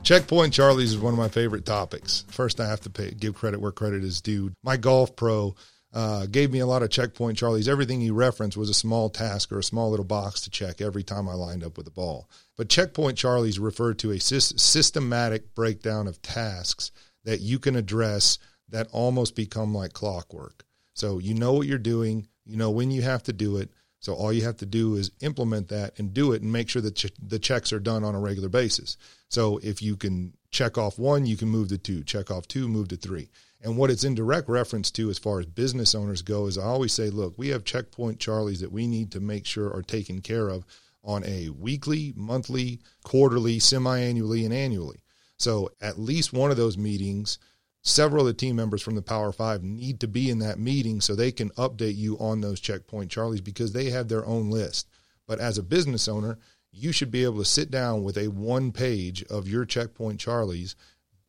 Checkpoint 0.04 0.54
Charlie's 0.54 0.92
is 0.92 0.98
one 0.98 1.14
of 1.14 1.20
my 1.20 1.30
favorite 1.30 1.66
topics. 1.66 2.26
First, 2.30 2.60
I 2.60 2.68
have 2.68 2.82
to 2.82 2.90
pay, 2.90 3.12
give 3.12 3.36
credit 3.36 3.60
where 3.62 3.72
credit 3.72 4.04
is 4.04 4.22
due. 4.22 4.52
My 4.64 4.78
golf 4.78 5.16
pro 5.16 5.56
uh, 5.94 6.28
gave 6.28 6.52
me 6.52 6.60
a 6.60 6.68
lot 6.68 6.84
of 6.84 6.90
checkpoint 6.90 7.38
Charlies. 7.38 7.68
Everything 7.68 8.00
he 8.00 8.12
referenced 8.12 8.58
was 8.58 8.70
a 8.70 8.76
small 8.76 9.10
task 9.10 9.52
or 9.52 9.60
a 9.60 9.64
small 9.64 9.90
little 9.90 10.06
box 10.06 10.42
to 10.42 10.50
check 10.50 10.82
every 10.82 11.04
time 11.04 11.28
I 11.28 11.34
lined 11.34 11.64
up 11.64 11.78
with 11.78 11.86
the 11.86 11.92
ball. 11.92 12.30
But 12.58 12.70
checkpoint 12.70 13.18
Charlies 13.18 13.60
referred 13.60 13.98
to 14.00 14.12
a 14.12 14.20
sy- 14.20 14.38
systematic 14.38 15.56
breakdown 15.56 16.08
of 16.08 16.22
tasks 16.22 16.92
that 17.24 17.42
you 17.42 17.58
can 17.58 17.76
address 17.76 18.38
that 18.70 18.88
almost 18.92 19.36
become 19.36 19.74
like 19.74 19.94
clockwork. 19.94 20.64
So 20.94 21.18
you 21.18 21.34
know 21.34 21.54
what 21.54 21.68
you're 21.68 21.78
doing, 21.78 22.28
you 22.46 22.58
know 22.58 22.70
when 22.70 22.92
you 22.92 23.02
have 23.02 23.24
to 23.24 23.34
do 23.34 23.58
it. 23.58 23.70
So 24.02 24.14
all 24.14 24.32
you 24.32 24.44
have 24.44 24.58
to 24.58 24.66
do 24.66 24.96
is 24.96 25.12
implement 25.20 25.68
that 25.70 26.00
and 26.00 26.14
do 26.14 26.32
it 26.32 26.42
and 26.42 26.54
make 26.54 26.70
sure 26.70 26.82
that 26.82 26.96
ch- 26.96 27.12
the 27.22 27.40
checks 27.40 27.74
are 27.74 27.80
done 27.80 28.04
on 28.04 28.16
a 28.16 28.20
regular 28.20 28.48
basis. 28.48 28.96
So 29.28 29.58
if 29.58 29.82
you 29.82 29.98
can 29.98 30.34
check 30.52 30.78
off 30.78 30.98
one, 30.98 31.26
you 31.26 31.38
can 31.38 31.50
move 31.50 31.70
to 31.70 31.78
two, 31.78 32.04
check 32.04 32.32
off 32.32 32.48
two, 32.48 32.68
move 32.68 32.88
to 32.90 32.98
three. 32.98 33.30
And 33.62 33.78
what 33.78 33.90
it's 33.90 34.04
in 34.04 34.16
direct 34.16 34.48
reference 34.48 34.90
to 34.92 35.10
as 35.10 35.20
far 35.20 35.40
as 35.40 35.46
business 35.46 35.94
owners 35.94 36.22
go 36.22 36.48
is 36.48 36.58
I 36.58 36.64
always 36.64 36.94
say, 36.94 37.10
look, 37.10 37.34
we 37.38 37.50
have 37.50 37.66
checkpoint 37.66 38.20
Charlies 38.20 38.60
that 38.62 38.72
we 38.72 38.88
need 38.88 39.12
to 39.12 39.20
make 39.20 39.46
sure 39.46 39.74
are 39.74 39.82
taken 39.82 40.22
care 40.22 40.48
of 40.50 40.66
on 41.04 41.24
a 41.26 41.50
weekly, 41.50 42.14
monthly, 42.16 42.80
quarterly, 43.04 43.60
semi 43.60 44.00
annually, 44.00 44.46
and 44.46 44.54
annually. 44.54 45.04
So 45.38 45.72
at 45.82 46.00
least 46.00 46.34
one 46.34 46.52
of 46.52 46.58
those 46.58 46.78
meetings, 46.78 47.38
several 47.82 48.22
of 48.22 48.28
the 48.28 48.34
team 48.34 48.56
members 48.56 48.82
from 48.82 48.96
the 48.96 49.02
Power 49.02 49.32
Five 49.32 49.64
need 49.64 50.00
to 50.02 50.08
be 50.08 50.30
in 50.30 50.40
that 50.40 50.60
meeting 50.60 51.02
so 51.02 51.16
they 51.16 51.32
can 51.32 51.50
update 51.52 51.96
you 51.96 52.18
on 52.20 52.42
those 52.42 52.60
checkpoint 52.60 53.12
Charlies 53.12 53.44
because 53.44 53.72
they 53.72 53.90
have 53.90 54.08
their 54.08 54.26
own 54.26 54.50
list. 54.50 54.90
But 55.28 55.40
as 55.40 55.58
a 55.58 55.64
business 55.64 56.08
owner, 56.08 56.38
you 56.72 56.92
should 56.92 57.12
be 57.12 57.24
able 57.24 57.40
to 57.40 57.46
sit 57.46 57.72
down 57.72 58.04
with 58.04 58.18
a 58.18 58.28
one 58.28 58.72
page 58.72 59.24
of 59.24 59.48
your 59.48 59.66
checkpoint 59.66 60.20
Charlies 60.20 60.76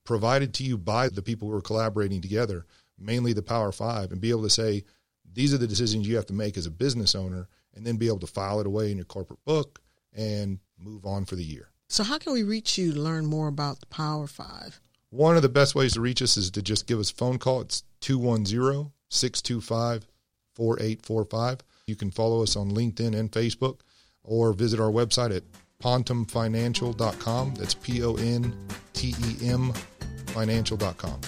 provided 0.05 0.53
to 0.55 0.65
you 0.65 0.77
by 0.77 1.09
the 1.09 1.23
people 1.23 1.49
who 1.49 1.55
are 1.55 1.63
collaborating 1.63 2.21
together, 2.21 2.67
mainly 2.99 3.33
the 3.33 3.43
Power 3.43 3.73
Five, 3.73 4.13
and 4.13 4.21
be 4.21 4.31
able 4.31 4.43
to 4.43 4.51
say, 4.51 4.85
these 5.33 5.55
are 5.55 5.59
the 5.59 5.67
decisions 5.67 6.09
you 6.09 6.17
have 6.17 6.27
to 6.27 6.33
make 6.33 6.57
as 6.57 6.67
a 6.67 6.71
business 6.71 7.15
owner, 7.15 7.49
and 7.75 7.87
then 7.87 7.97
be 7.97 8.09
able 8.09 8.19
to 8.19 8.27
file 8.27 8.61
it 8.61 8.67
away 8.67 8.91
in 8.91 8.97
your 8.97 9.07
corporate 9.07 9.45
book 9.45 9.81
and 10.13 10.59
move 10.79 11.07
on 11.07 11.25
for 11.25 11.37
the 11.37 11.45
year. 11.45 11.71
So, 11.89 12.03
how 12.03 12.19
can 12.19 12.33
we 12.33 12.43
reach 12.43 12.79
you 12.79 12.93
to 12.93 13.01
learn 13.01 13.27
more 13.27 13.49
about 13.49 13.81
the 13.81 13.87
Power 13.87 14.27
Five? 14.27 14.81
One 15.11 15.37
of 15.37 15.43
the 15.43 15.49
best 15.49 15.75
ways 15.75 15.95
to 15.95 16.01
reach 16.01 16.23
us 16.23 16.37
is 16.37 16.51
to 16.53 16.63
just 16.63 16.87
give 16.87 16.99
us 16.99 17.11
a 17.11 17.15
phone 17.15 17.39
call. 17.39 17.63
It's 17.63 17.85
210 18.01 18.93
625 19.09 20.07
4845. 20.55 21.59
You 21.87 21.97
can 21.97 22.11
follow 22.11 22.43
us 22.43 22.57
on 22.57 22.71
LinkedIn 22.71 23.17
and 23.17 23.31
Facebook 23.31 23.81
or 24.25 24.53
visit 24.53 24.81
our 24.81 24.91
website 24.91 25.35
at 25.35 25.43
pontemfinancial.com. 25.83 27.55
That's 27.55 27.75
P 27.75 28.03
O 28.03 28.15
N 28.17 28.55
T 28.93 29.15
E 29.25 29.49
M 29.49 29.73
financial.com. 30.27 31.21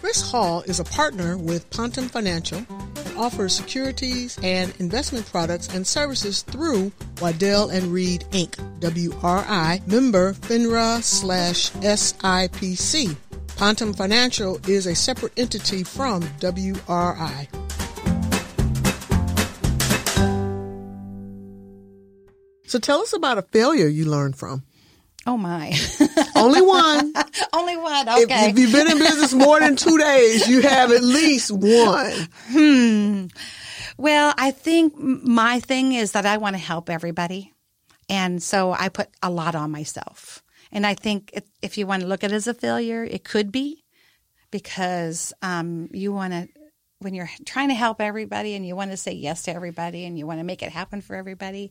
Chris 0.00 0.30
Hall 0.30 0.62
is 0.62 0.80
a 0.80 0.84
partner 0.84 1.38
with 1.38 1.70
Pontem 1.70 2.10
Financial 2.10 2.58
and 2.58 3.16
offers 3.16 3.54
securities 3.54 4.38
and 4.42 4.74
investment 4.78 5.24
products 5.26 5.72
and 5.74 5.86
services 5.86 6.42
through 6.42 6.92
Waddell 7.20 7.70
and 7.70 7.92
Reed 7.92 8.24
Inc. 8.32 8.56
WRI 8.80 9.80
member 9.86 10.34
FINRA 10.34 11.02
slash 11.02 11.70
SIPC. 11.70 13.16
Pontem 13.56 13.96
Financial 13.96 14.58
is 14.68 14.86
a 14.86 14.94
separate 14.94 15.32
entity 15.38 15.84
from 15.84 16.22
WRI. 16.40 17.48
So 22.72 22.78
tell 22.78 23.02
us 23.02 23.12
about 23.12 23.36
a 23.36 23.42
failure 23.42 23.86
you 23.86 24.06
learned 24.06 24.34
from. 24.34 24.62
Oh 25.26 25.36
my. 25.36 25.74
Only 26.34 26.62
one. 26.62 27.12
Only 27.52 27.76
one. 27.76 28.08
If, 28.08 28.24
Okay. 28.24 28.48
if 28.48 28.58
you've 28.58 28.72
been 28.72 28.90
in 28.90 28.98
business 28.98 29.34
more 29.34 29.60
than 29.60 29.76
two 29.76 29.98
days, 29.98 30.48
you 30.48 30.62
have 30.62 30.90
at 30.90 31.02
least 31.04 31.50
one. 31.52 32.28
Hmm. 32.48 33.26
Well, 33.98 34.32
I 34.38 34.52
think 34.52 34.96
my 34.96 35.60
thing 35.60 35.92
is 35.92 36.12
that 36.12 36.24
I 36.24 36.38
want 36.38 36.54
to 36.54 36.62
help 36.62 36.88
everybody. 36.88 37.52
And 38.08 38.42
so 38.42 38.72
I 38.72 38.88
put 38.88 39.10
a 39.22 39.28
lot 39.28 39.54
on 39.54 39.70
myself. 39.70 40.42
And 40.72 40.86
I 40.86 40.94
think 40.94 41.28
if, 41.34 41.44
if 41.60 41.76
you 41.76 41.86
want 41.86 42.00
to 42.00 42.08
look 42.08 42.24
at 42.24 42.32
it 42.32 42.36
as 42.36 42.46
a 42.46 42.54
failure, 42.54 43.04
it 43.04 43.22
could 43.22 43.52
be 43.52 43.84
because 44.50 45.34
um, 45.42 45.90
you 45.92 46.10
want 46.10 46.32
to, 46.32 46.48
when 47.00 47.12
you're 47.12 47.28
trying 47.44 47.68
to 47.68 47.74
help 47.74 48.00
everybody 48.00 48.54
and 48.54 48.66
you 48.66 48.74
want 48.76 48.92
to 48.92 48.96
say 48.96 49.12
yes 49.12 49.42
to 49.42 49.54
everybody 49.54 50.06
and 50.06 50.18
you 50.18 50.26
want 50.26 50.40
to 50.40 50.44
make 50.44 50.62
it 50.62 50.72
happen 50.72 51.02
for 51.02 51.16
everybody, 51.16 51.70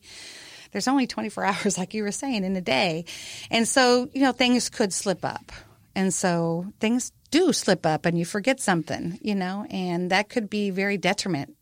there's 0.72 0.88
only 0.88 1.08
24 1.08 1.44
hours, 1.46 1.78
like 1.78 1.94
you 1.94 2.04
were 2.04 2.12
saying, 2.12 2.44
in 2.44 2.56
a 2.56 2.62
day. 2.62 3.06
And 3.50 3.68
so, 3.68 4.10
you 4.14 4.22
know, 4.22 4.32
things 4.32 4.70
could 4.70 4.94
slip 4.94 5.24
up. 5.24 5.52
And 5.96 6.14
so 6.14 6.68
things 6.80 7.12
do 7.32 7.54
slip 7.54 7.86
up 7.86 8.06
and 8.06 8.18
you 8.18 8.26
forget 8.26 8.60
something, 8.60 9.20
you 9.22 9.36
know, 9.36 9.66
and 9.70 10.12
that 10.12 10.30
could 10.30 10.50
be 10.50 10.70
very 10.70 10.98
detriment 10.98 11.56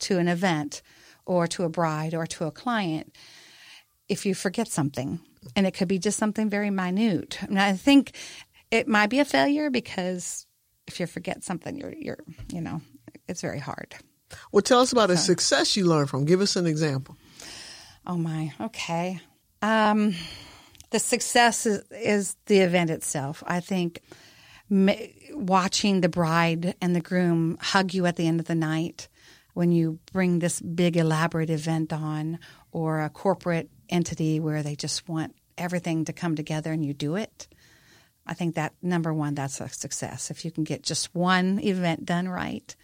to 0.00 0.18
an 0.18 0.28
event 0.28 0.82
or 1.26 1.46
to 1.46 1.64
a 1.64 1.68
bride 1.68 2.14
or 2.14 2.26
to 2.26 2.44
a 2.44 2.50
client 2.50 3.14
if 4.08 4.26
you 4.26 4.34
forget 4.34 4.68
something. 4.68 5.20
And 5.56 5.66
it 5.66 5.72
could 5.72 5.88
be 5.88 5.98
just 5.98 6.18
something 6.18 6.50
very 6.50 6.70
minute. 6.70 7.38
And 7.42 7.58
I 7.58 7.74
think 7.74 8.12
it 8.70 8.88
might 8.88 9.08
be 9.08 9.20
a 9.20 9.24
failure 9.24 9.70
because 9.70 10.46
if 10.86 11.00
you 11.00 11.06
forget 11.06 11.44
something, 11.44 11.76
you're, 11.76 11.94
you're 11.94 12.18
you 12.52 12.60
know, 12.60 12.82
it's 13.28 13.40
very 13.40 13.58
hard. 13.60 13.94
Well, 14.52 14.62
tell 14.62 14.80
us 14.80 14.92
about 14.92 15.10
a 15.10 15.16
success 15.16 15.76
you 15.76 15.86
learned 15.86 16.10
from. 16.10 16.24
Give 16.24 16.40
us 16.40 16.56
an 16.56 16.66
example. 16.66 17.16
Oh 18.06 18.16
my, 18.16 18.52
okay. 18.60 19.20
Um, 19.62 20.14
the 20.90 20.98
success 20.98 21.66
is, 21.66 21.84
is 21.90 22.36
the 22.46 22.60
event 22.60 22.90
itself. 22.90 23.42
I 23.46 23.60
think 23.60 24.00
watching 24.70 26.00
the 26.00 26.08
bride 26.08 26.74
and 26.80 26.94
the 26.94 27.00
groom 27.00 27.58
hug 27.60 27.92
you 27.92 28.06
at 28.06 28.16
the 28.16 28.26
end 28.26 28.40
of 28.40 28.46
the 28.46 28.54
night 28.54 29.08
when 29.54 29.72
you 29.72 29.98
bring 30.12 30.38
this 30.38 30.60
big 30.60 30.96
elaborate 30.96 31.50
event 31.50 31.92
on, 31.92 32.38
or 32.72 33.00
a 33.00 33.10
corporate 33.10 33.68
entity 33.88 34.38
where 34.38 34.62
they 34.62 34.76
just 34.76 35.08
want 35.08 35.34
everything 35.58 36.04
to 36.04 36.12
come 36.12 36.36
together 36.36 36.72
and 36.72 36.84
you 36.84 36.94
do 36.94 37.16
it. 37.16 37.48
I 38.26 38.34
think 38.34 38.54
that 38.54 38.74
number 38.80 39.12
one, 39.12 39.34
that's 39.34 39.60
a 39.60 39.68
success. 39.68 40.30
If 40.30 40.44
you 40.44 40.52
can 40.52 40.62
get 40.62 40.82
just 40.84 41.12
one 41.14 41.58
event 41.58 42.04
done 42.04 42.28
right, 42.28 42.74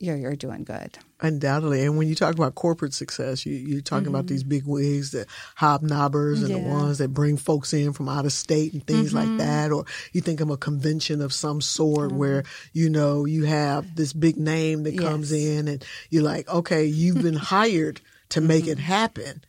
you're 0.00 0.16
you're 0.16 0.34
doing 0.34 0.64
good. 0.64 0.98
Undoubtedly. 1.20 1.84
And 1.84 1.98
when 1.98 2.08
you 2.08 2.14
talk 2.14 2.34
about 2.34 2.54
corporate 2.54 2.94
success, 2.94 3.44
you, 3.44 3.54
you're 3.54 3.82
talking 3.82 4.08
about 4.08 4.26
these 4.26 4.42
big 4.42 4.64
wigs, 4.66 5.10
the 5.12 5.26
hobnobbers 5.56 6.42
and 6.42 6.46
the 6.50 6.54
Mm-hmm. 6.54 6.64
Yeah. 6.64 6.70
Mm-hmm. 6.72 6.80
ones 6.82 6.98
that 6.98 7.08
bring 7.14 7.36
folks 7.36 7.72
in 7.74 7.92
from 7.92 8.08
out 8.08 8.24
of 8.24 8.32
state 8.32 8.72
and 8.72 8.86
things 8.86 9.12
like 9.12 9.36
that. 9.36 9.70
Or 9.70 9.84
you 10.12 10.22
think 10.22 10.40
of 10.40 10.48
a 10.50 10.56
convention 10.56 11.20
of 11.20 11.32
some 11.34 11.60
sort 11.60 12.10
where, 12.12 12.44
you 12.72 12.88
know, 12.88 13.26
you 13.26 13.44
have 13.44 13.94
this 13.96 14.12
big 14.14 14.38
name 14.38 14.84
that 14.84 14.98
comes 14.98 15.30
in 15.30 15.68
and 15.68 15.84
you're 16.08 16.22
like, 16.24 16.48
okay, 16.48 16.86
you've 16.86 17.20
been 17.22 17.34
hired 17.52 18.00
to 18.30 18.40
make 18.40 18.62
Mm-hmm. 18.64 18.72
it 18.72 18.78
happen. 18.78 19.44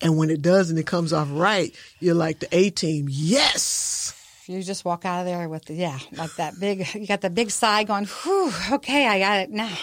And 0.00 0.18
when 0.18 0.30
it 0.30 0.42
does 0.42 0.68
and 0.70 0.78
it 0.80 0.86
comes 0.86 1.12
off 1.12 1.28
right, 1.30 1.72
you're 2.00 2.16
like 2.16 2.40
the 2.40 2.48
A 2.50 2.70
team. 2.70 3.06
Yes. 3.08 4.12
You 4.52 4.62
just 4.62 4.84
walk 4.84 5.04
out 5.04 5.20
of 5.20 5.26
there 5.26 5.48
with 5.48 5.68
yeah, 5.70 5.98
like 6.12 6.34
that 6.36 6.58
big, 6.60 6.86
you 6.94 7.06
got 7.06 7.20
the 7.20 7.30
big 7.30 7.50
sigh 7.50 7.84
going, 7.84 8.06
whew, 8.06 8.52
okay, 8.72 9.06
I 9.06 9.18
got 9.18 9.40
it 9.40 9.50
now. 9.50 9.76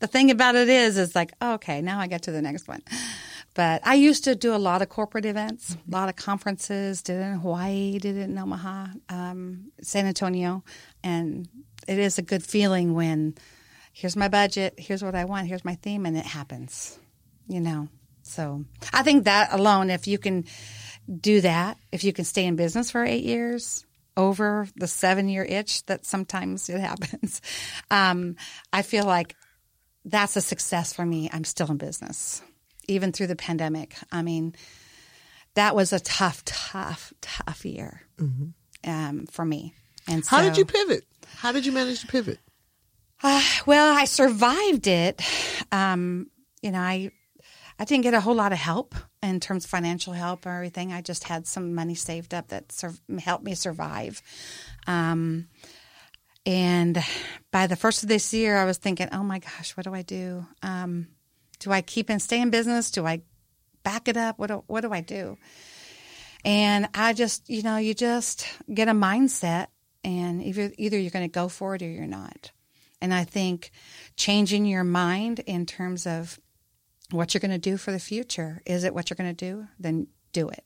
The 0.00 0.06
thing 0.06 0.30
about 0.30 0.54
it 0.54 0.68
is, 0.68 0.96
is 0.96 1.14
like, 1.14 1.32
oh, 1.40 1.54
okay, 1.54 1.82
now 1.82 1.98
I 1.98 2.06
get 2.06 2.22
to 2.22 2.30
the 2.30 2.42
next 2.42 2.68
one. 2.68 2.82
But 3.54 3.80
I 3.84 3.94
used 3.94 4.22
to 4.24 4.36
do 4.36 4.54
a 4.54 4.56
lot 4.56 4.82
of 4.82 4.88
corporate 4.88 5.24
events, 5.24 5.74
a 5.74 5.90
lot 5.90 6.08
of 6.08 6.14
conferences, 6.14 7.02
did 7.02 7.16
it 7.16 7.24
in 7.24 7.40
Hawaii, 7.40 7.98
did 7.98 8.16
it 8.16 8.30
in 8.30 8.38
Omaha, 8.38 8.86
um, 9.08 9.72
San 9.82 10.06
Antonio. 10.06 10.62
And 11.02 11.48
it 11.88 11.98
is 11.98 12.18
a 12.18 12.22
good 12.22 12.44
feeling 12.44 12.94
when 12.94 13.34
here's 13.92 14.14
my 14.14 14.28
budget, 14.28 14.74
here's 14.78 15.02
what 15.02 15.16
I 15.16 15.24
want, 15.24 15.48
here's 15.48 15.64
my 15.64 15.74
theme, 15.74 16.06
and 16.06 16.16
it 16.16 16.26
happens, 16.26 17.00
you 17.48 17.60
know. 17.60 17.88
So 18.22 18.64
I 18.92 19.02
think 19.02 19.24
that 19.24 19.52
alone, 19.52 19.90
if 19.90 20.06
you 20.06 20.18
can 20.18 20.44
do 21.08 21.40
that, 21.40 21.78
if 21.92 22.04
you 22.04 22.12
can 22.12 22.24
stay 22.24 22.44
in 22.44 22.56
business 22.56 22.90
for 22.90 23.04
eight 23.04 23.24
years, 23.24 23.84
over 24.16 24.66
the 24.74 24.88
seven 24.88 25.28
year 25.28 25.44
itch 25.44 25.86
that 25.86 26.04
sometimes 26.04 26.68
it 26.68 26.80
happens, 26.80 27.40
um, 27.90 28.36
I 28.72 28.82
feel 28.82 29.04
like 29.04 29.34
that's 30.04 30.36
a 30.36 30.40
success 30.40 30.92
for 30.92 31.06
me. 31.06 31.30
I'm 31.32 31.44
still 31.44 31.70
in 31.70 31.76
business, 31.76 32.42
even 32.88 33.12
through 33.12 33.28
the 33.28 33.36
pandemic. 33.36 33.96
I 34.10 34.22
mean, 34.22 34.54
that 35.54 35.74
was 35.76 35.92
a 35.92 36.00
tough, 36.00 36.44
tough, 36.44 37.12
tough 37.20 37.64
year 37.64 38.02
um, 38.84 39.26
for 39.30 39.44
me. 39.44 39.74
And 40.06 40.24
How 40.26 40.42
did 40.42 40.56
you 40.56 40.64
pivot? 40.64 41.04
How 41.36 41.52
did 41.52 41.66
you 41.66 41.72
manage 41.72 42.00
to 42.00 42.06
pivot? 42.06 42.38
uh, 43.22 43.42
well, 43.66 43.94
I 43.94 44.04
survived 44.04 44.86
it. 44.86 45.20
Um, 45.72 46.28
you 46.62 46.70
know, 46.70 46.78
I 46.78 47.10
I 47.78 47.84
didn't 47.84 48.02
get 48.02 48.14
a 48.14 48.20
whole 48.20 48.34
lot 48.34 48.52
of 48.52 48.58
help 48.58 48.94
in 49.22 49.38
terms 49.40 49.64
of 49.64 49.70
financial 49.70 50.12
help 50.12 50.46
or 50.46 50.50
everything. 50.50 50.92
I 50.92 51.00
just 51.00 51.24
had 51.24 51.46
some 51.46 51.74
money 51.74 51.94
saved 51.94 52.34
up 52.34 52.48
that 52.48 52.72
sur- 52.72 52.94
helped 53.20 53.44
me 53.44 53.54
survive. 53.54 54.20
Um, 54.86 55.48
and 56.44 57.02
by 57.52 57.66
the 57.66 57.76
first 57.76 58.02
of 58.02 58.08
this 58.08 58.32
year, 58.34 58.56
I 58.56 58.64
was 58.64 58.78
thinking, 58.78 59.08
"Oh 59.12 59.22
my 59.22 59.38
gosh, 59.38 59.76
what 59.76 59.84
do 59.84 59.94
I 59.94 60.02
do? 60.02 60.46
Um, 60.62 61.08
do 61.60 61.70
I 61.70 61.82
keep 61.82 62.10
and 62.10 62.22
stay 62.22 62.40
in 62.40 62.50
business? 62.50 62.90
Do 62.90 63.06
I 63.06 63.22
back 63.84 64.08
it 64.08 64.16
up? 64.16 64.38
What 64.38 64.48
do, 64.48 64.64
what 64.66 64.80
do 64.80 64.92
I 64.92 65.00
do?" 65.00 65.36
And 66.44 66.88
I 66.94 67.12
just, 67.12 67.48
you 67.48 67.62
know, 67.62 67.76
you 67.76 67.94
just 67.94 68.46
get 68.72 68.88
a 68.88 68.92
mindset, 68.92 69.66
and 70.02 70.42
either 70.42 70.72
either 70.78 70.98
you're 70.98 71.10
going 71.10 71.28
to 71.28 71.32
go 71.32 71.48
for 71.48 71.74
it 71.74 71.82
or 71.82 71.88
you're 71.88 72.06
not. 72.06 72.50
And 73.00 73.14
I 73.14 73.24
think 73.24 73.70
changing 74.16 74.64
your 74.64 74.84
mind 74.84 75.40
in 75.40 75.66
terms 75.66 76.06
of 76.06 76.40
what 77.10 77.32
you're 77.32 77.40
going 77.40 77.50
to 77.50 77.58
do 77.58 77.76
for 77.76 77.92
the 77.92 77.98
future. 77.98 78.62
Is 78.66 78.84
it 78.84 78.94
what 78.94 79.10
you're 79.10 79.16
going 79.16 79.34
to 79.34 79.50
do? 79.50 79.66
Then 79.78 80.08
do 80.32 80.48
it. 80.48 80.64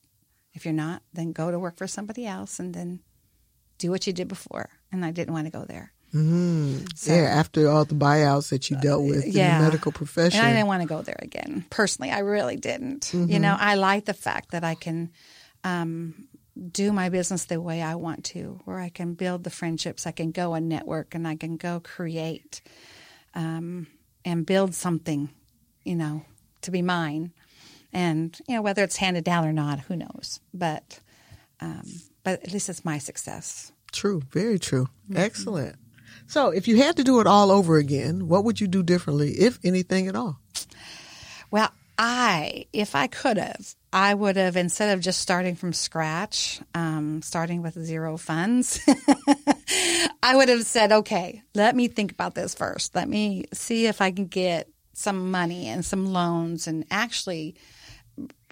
If 0.54 0.64
you're 0.64 0.74
not, 0.74 1.02
then 1.12 1.32
go 1.32 1.50
to 1.50 1.58
work 1.58 1.76
for 1.76 1.86
somebody 1.86 2.26
else 2.26 2.58
and 2.58 2.74
then 2.74 3.00
do 3.78 3.90
what 3.90 4.06
you 4.06 4.12
did 4.12 4.28
before. 4.28 4.70
And 4.90 5.04
I 5.04 5.10
didn't 5.10 5.32
want 5.32 5.46
to 5.46 5.52
go 5.52 5.64
there. 5.64 5.92
Mm-hmm. 6.14 6.84
So, 6.94 7.14
yeah, 7.14 7.22
after 7.22 7.70
all 7.70 7.86
the 7.86 7.94
buyouts 7.94 8.50
that 8.50 8.68
you 8.68 8.76
dealt 8.76 9.02
with 9.02 9.26
yeah. 9.26 9.56
in 9.56 9.58
the 9.58 9.64
medical 9.64 9.92
profession. 9.92 10.40
And 10.40 10.46
I 10.46 10.52
didn't 10.52 10.66
want 10.66 10.82
to 10.82 10.88
go 10.88 11.00
there 11.00 11.18
again. 11.20 11.64
Personally, 11.70 12.10
I 12.10 12.18
really 12.18 12.56
didn't. 12.56 13.04
Mm-hmm. 13.06 13.30
You 13.30 13.38
know, 13.38 13.56
I 13.58 13.76
like 13.76 14.04
the 14.04 14.12
fact 14.12 14.50
that 14.50 14.62
I 14.62 14.74
can 14.74 15.10
um, 15.64 16.28
do 16.70 16.92
my 16.92 17.08
business 17.08 17.46
the 17.46 17.60
way 17.60 17.80
I 17.80 17.94
want 17.94 18.24
to, 18.26 18.60
where 18.66 18.78
I 18.78 18.90
can 18.90 19.14
build 19.14 19.42
the 19.44 19.50
friendships, 19.50 20.06
I 20.06 20.10
can 20.10 20.32
go 20.32 20.52
and 20.52 20.68
network, 20.68 21.14
and 21.14 21.26
I 21.26 21.36
can 21.36 21.56
go 21.56 21.80
create 21.80 22.60
um, 23.34 23.86
and 24.22 24.44
build 24.44 24.74
something, 24.74 25.30
you 25.82 25.96
know, 25.96 26.26
to 26.62 26.70
be 26.70 26.82
mine. 26.82 27.32
And 27.92 28.38
you 28.48 28.56
know 28.56 28.62
whether 28.62 28.82
it's 28.82 28.96
handed 28.96 29.24
down 29.24 29.46
or 29.46 29.52
not, 29.52 29.80
who 29.80 29.96
knows? 29.96 30.40
But 30.54 31.00
um, 31.60 31.86
but 32.24 32.42
at 32.42 32.52
least 32.52 32.68
it's 32.68 32.84
my 32.84 32.98
success. 32.98 33.72
True, 33.92 34.22
very 34.30 34.58
true. 34.58 34.88
Mm-hmm. 35.04 35.18
Excellent. 35.18 35.76
So, 36.26 36.50
if 36.50 36.66
you 36.66 36.78
had 36.78 36.96
to 36.96 37.04
do 37.04 37.20
it 37.20 37.26
all 37.26 37.50
over 37.50 37.76
again, 37.76 38.28
what 38.28 38.44
would 38.44 38.60
you 38.60 38.66
do 38.66 38.82
differently, 38.82 39.32
if 39.32 39.58
anything 39.64 40.08
at 40.08 40.16
all? 40.16 40.38
Well, 41.50 41.70
I, 41.98 42.66
if 42.72 42.94
I 42.94 43.06
could 43.06 43.36
have, 43.36 43.74
I 43.92 44.14
would 44.14 44.36
have, 44.36 44.56
instead 44.56 44.96
of 44.96 45.04
just 45.04 45.20
starting 45.20 45.54
from 45.54 45.72
scratch, 45.72 46.60
um, 46.74 47.20
starting 47.22 47.60
with 47.60 47.78
zero 47.78 48.16
funds, 48.16 48.80
I 50.22 50.34
would 50.34 50.48
have 50.48 50.64
said, 50.64 50.92
okay, 50.92 51.42
let 51.54 51.76
me 51.76 51.88
think 51.88 52.12
about 52.12 52.34
this 52.34 52.54
first. 52.54 52.94
Let 52.94 53.08
me 53.08 53.44
see 53.52 53.86
if 53.86 54.00
I 54.00 54.10
can 54.10 54.26
get 54.26 54.68
some 54.92 55.30
money 55.30 55.66
and 55.68 55.84
some 55.84 56.12
loans 56.12 56.66
and 56.66 56.84
actually 56.90 57.56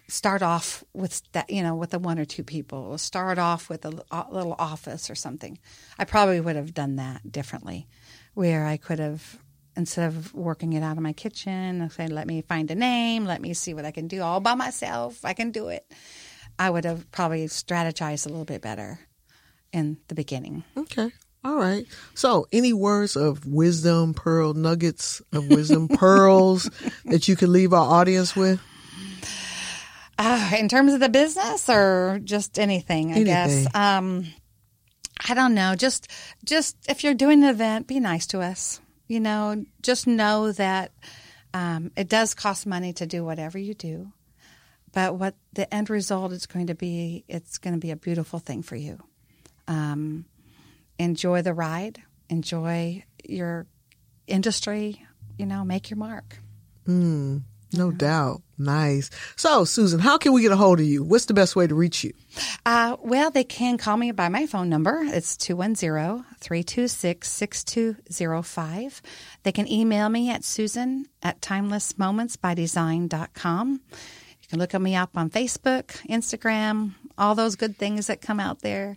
start 0.09 0.43
off 0.43 0.83
with 0.93 1.23
that, 1.33 1.51
you 1.51 1.63
know, 1.63 1.75
with 1.75 1.91
the 1.91 1.99
one 1.99 2.19
or 2.19 2.25
two 2.25 2.43
people, 2.43 2.99
start 2.99 3.39
off 3.39 3.69
with 3.69 3.85
a, 3.85 3.91
little 4.31 4.57
office 4.59 5.09
or 5.09 5.15
something. 5.15 5.59
I 5.99 6.05
probably 6.05 6.41
would 6.41 6.57
have 6.57 6.75
done 6.75 6.97
that 6.97 7.31
differently, 7.31 7.87
where 8.35 8.67
I 8.67 8.77
could 8.77 8.99
have 8.99 9.39
instead 9.77 10.09
of 10.09 10.35
working 10.35 10.73
it 10.73 10.83
out 10.83 10.97
of 10.97 11.03
my 11.03 11.13
kitchen, 11.13 11.89
say, 11.91 12.09
let 12.09 12.27
me 12.27 12.43
find 12.43 12.71
a 12.71 12.75
name, 12.75 13.25
let 13.25 13.41
me 13.41 13.55
see 13.55 13.73
what 13.73 13.85
I 13.85 13.93
can 13.93 14.09
do 14.09 14.21
all 14.21 14.41
by 14.41 14.55
myself. 14.55 15.25
I 15.25 15.33
can 15.33 15.53
do 15.53 15.69
it. 15.69 15.91
I 16.59 16.69
would 16.69 16.85
have 16.85 17.11
probably 17.13 17.47
strategized 17.47 18.27
a 18.27 18.29
little 18.29 18.45
bit 18.45 18.61
better 18.61 18.99
in 19.73 19.99
the 20.09 20.15
beginning. 20.15 20.65
Okay. 20.77 21.11
All 21.43 21.57
right. 21.57 21.87
So, 22.15 22.47
any 22.53 22.73
words 22.73 23.17
of 23.17 23.47
wisdom, 23.47 24.13
pearl 24.13 24.53
nuggets 24.53 25.23
of 25.33 25.49
wisdom, 25.49 25.89
pearls 25.93 26.71
that 27.07 27.29
you 27.29 27.37
could 27.37 27.49
leave 27.49 27.73
our 27.73 28.01
audience 28.01 28.37
with? 28.37 28.61
Uh, 30.19 30.51
in 30.59 30.69
terms 30.69 30.93
of 30.93 31.01
the 31.01 31.09
business 31.09 31.71
or 31.71 32.21
just 32.23 32.59
anything, 32.59 33.13
I 33.13 33.17
anything. 33.17 33.25
guess. 33.25 33.75
Um, 33.75 34.27
I 35.29 35.33
don't 35.33 35.55
know. 35.55 35.75
Just, 35.77 36.09
just 36.45 36.77
if 36.89 37.05
you're 37.05 37.15
doing 37.15 37.43
an 37.43 37.49
event, 37.49 37.87
be 37.87 38.01
nice 38.01 38.27
to 38.29 38.41
us. 38.41 38.81
You 39.09 39.21
know, 39.21 39.65
just 39.83 40.07
know 40.07 40.53
that 40.53 40.93
um, 41.55 41.91
it 41.97 42.09
does 42.09 42.35
cost 42.35 42.67
money 42.67 42.93
to 42.95 43.07
do 43.07 43.25
whatever 43.25 43.59
you 43.59 43.73
do, 43.75 44.13
but 44.93 45.17
what 45.17 45.35
the 45.55 45.73
end 45.73 45.91
result 45.91 46.33
is 46.33 46.47
going 46.47 46.67
to 46.69 46.75
be, 46.75 47.25
it's 47.27 47.59
going 47.59 47.75
to 47.75 47.81
be 47.81 47.91
a 47.91 47.97
beautiful 47.97 48.39
thing 48.39 48.63
for 48.63 48.77
you. 48.77 49.03
Um, 49.67 50.27
enjoy 51.00 51.43
the 51.43 51.54
ride, 51.54 52.02
enjoy 52.28 53.04
your 53.25 53.67
industry. 54.26 55.02
You 55.39 55.47
know, 55.47 55.65
make 55.65 55.89
your 55.89 55.97
mark. 55.97 56.36
Mm. 56.86 57.43
No 57.73 57.93
doubt. 57.93 58.43
Nice. 58.58 59.10
So, 59.36 59.65
Susan, 59.65 60.00
how 60.00 60.19
can 60.19 60.32
we 60.32 60.43
get 60.43 60.50
a 60.50 60.56
hold 60.56 60.80
of 60.80 60.86
you? 60.86 61.04
What's 61.04 61.26
the 61.26 61.34
best 61.34 61.54
way 61.54 61.69
to 61.69 61.75
reach 61.75 62.02
you? 62.04 62.13
Uh, 62.67 62.97
well, 63.00 63.30
they 63.30 63.45
can 63.45 63.78
call 63.78 63.97
me 63.97 64.13
by 64.13 64.28
my 64.28 64.47
phone 64.47 64.69
number. 64.69 65.00
It's 65.04 65.36
210 65.36 66.25
326 66.41 67.28
6205. 67.28 69.02
They 69.45 69.52
can 69.52 69.71
email 69.71 70.08
me 70.08 70.30
at 70.30 70.43
susan 70.45 71.06
at 71.23 71.41
timelessmomentsbydesign.com. 71.41 73.80
You 73.91 74.49
can 74.49 74.58
look 74.58 74.75
at 74.75 74.82
me 74.82 74.97
up 74.97 75.17
on 75.17 75.30
Facebook, 75.30 75.93
Instagram, 76.08 76.95
all 77.17 77.36
those 77.36 77.54
good 77.54 77.76
things 77.76 78.08
that 78.08 78.21
come 78.21 78.41
out 78.41 78.63
there. 78.63 78.97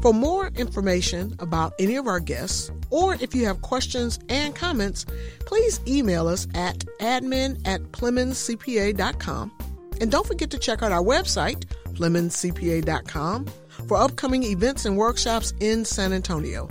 For 0.00 0.12
more 0.12 0.48
information 0.54 1.34
about 1.40 1.74
any 1.80 1.96
of 1.96 2.06
our 2.06 2.20
guests, 2.20 2.70
or 2.90 3.14
if 3.14 3.34
you 3.34 3.46
have 3.46 3.62
questions 3.62 4.20
and 4.28 4.54
comments, 4.54 5.04
please 5.40 5.80
email 5.88 6.28
us 6.28 6.46
at 6.54 6.84
admin 7.00 7.60
at 7.66 7.82
PlemonsCPA.com. 7.92 9.52
And 10.00 10.10
don't 10.12 10.26
forget 10.26 10.50
to 10.50 10.58
check 10.58 10.84
out 10.84 10.92
our 10.92 11.02
website, 11.02 11.64
PlemonsCPA.com, 11.94 13.46
for 13.88 13.96
upcoming 13.96 14.44
events 14.44 14.84
and 14.84 14.96
workshops 14.96 15.52
in 15.58 15.84
San 15.84 16.12
Antonio. 16.12 16.68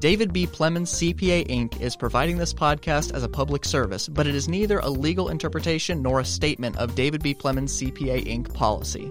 David 0.00 0.32
B. 0.32 0.46
Plemons 0.46 0.90
CPA 0.94 1.46
Inc. 1.48 1.80
is 1.80 1.96
providing 1.96 2.38
this 2.38 2.54
podcast 2.54 3.14
as 3.14 3.22
a 3.22 3.28
public 3.28 3.64
service, 3.64 4.08
but 4.08 4.26
it 4.26 4.34
is 4.34 4.48
neither 4.48 4.78
a 4.80 4.88
legal 4.88 5.28
interpretation 5.28 6.02
nor 6.02 6.20
a 6.20 6.24
statement 6.24 6.76
of 6.76 6.94
David 6.94 7.22
B. 7.22 7.34
Plemons 7.34 7.70
CPA 7.70 8.24
Inc. 8.26 8.52
policy. 8.54 9.10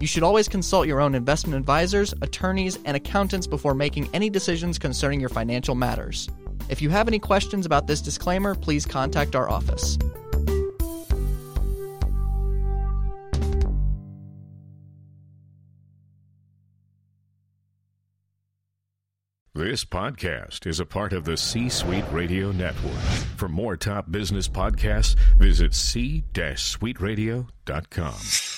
You 0.00 0.06
should 0.06 0.22
always 0.22 0.48
consult 0.48 0.86
your 0.86 1.00
own 1.00 1.14
investment 1.14 1.58
advisors, 1.58 2.14
attorneys, 2.22 2.78
and 2.84 2.96
accountants 2.96 3.46
before 3.46 3.74
making 3.74 4.08
any 4.12 4.30
decisions 4.30 4.78
concerning 4.78 5.20
your 5.20 5.28
financial 5.28 5.74
matters. 5.74 6.28
If 6.68 6.82
you 6.82 6.90
have 6.90 7.08
any 7.08 7.18
questions 7.18 7.66
about 7.66 7.86
this 7.86 8.00
disclaimer, 8.00 8.54
please 8.54 8.86
contact 8.86 9.34
our 9.34 9.50
office. 9.50 9.98
This 19.54 19.84
podcast 19.84 20.68
is 20.68 20.78
a 20.78 20.86
part 20.86 21.12
of 21.12 21.24
the 21.24 21.36
C 21.36 21.68
Suite 21.68 22.04
Radio 22.12 22.52
Network. 22.52 22.92
For 23.36 23.48
more 23.48 23.76
top 23.76 24.08
business 24.08 24.46
podcasts, 24.46 25.16
visit 25.36 25.74
c-suiteradio.com. 25.74 28.57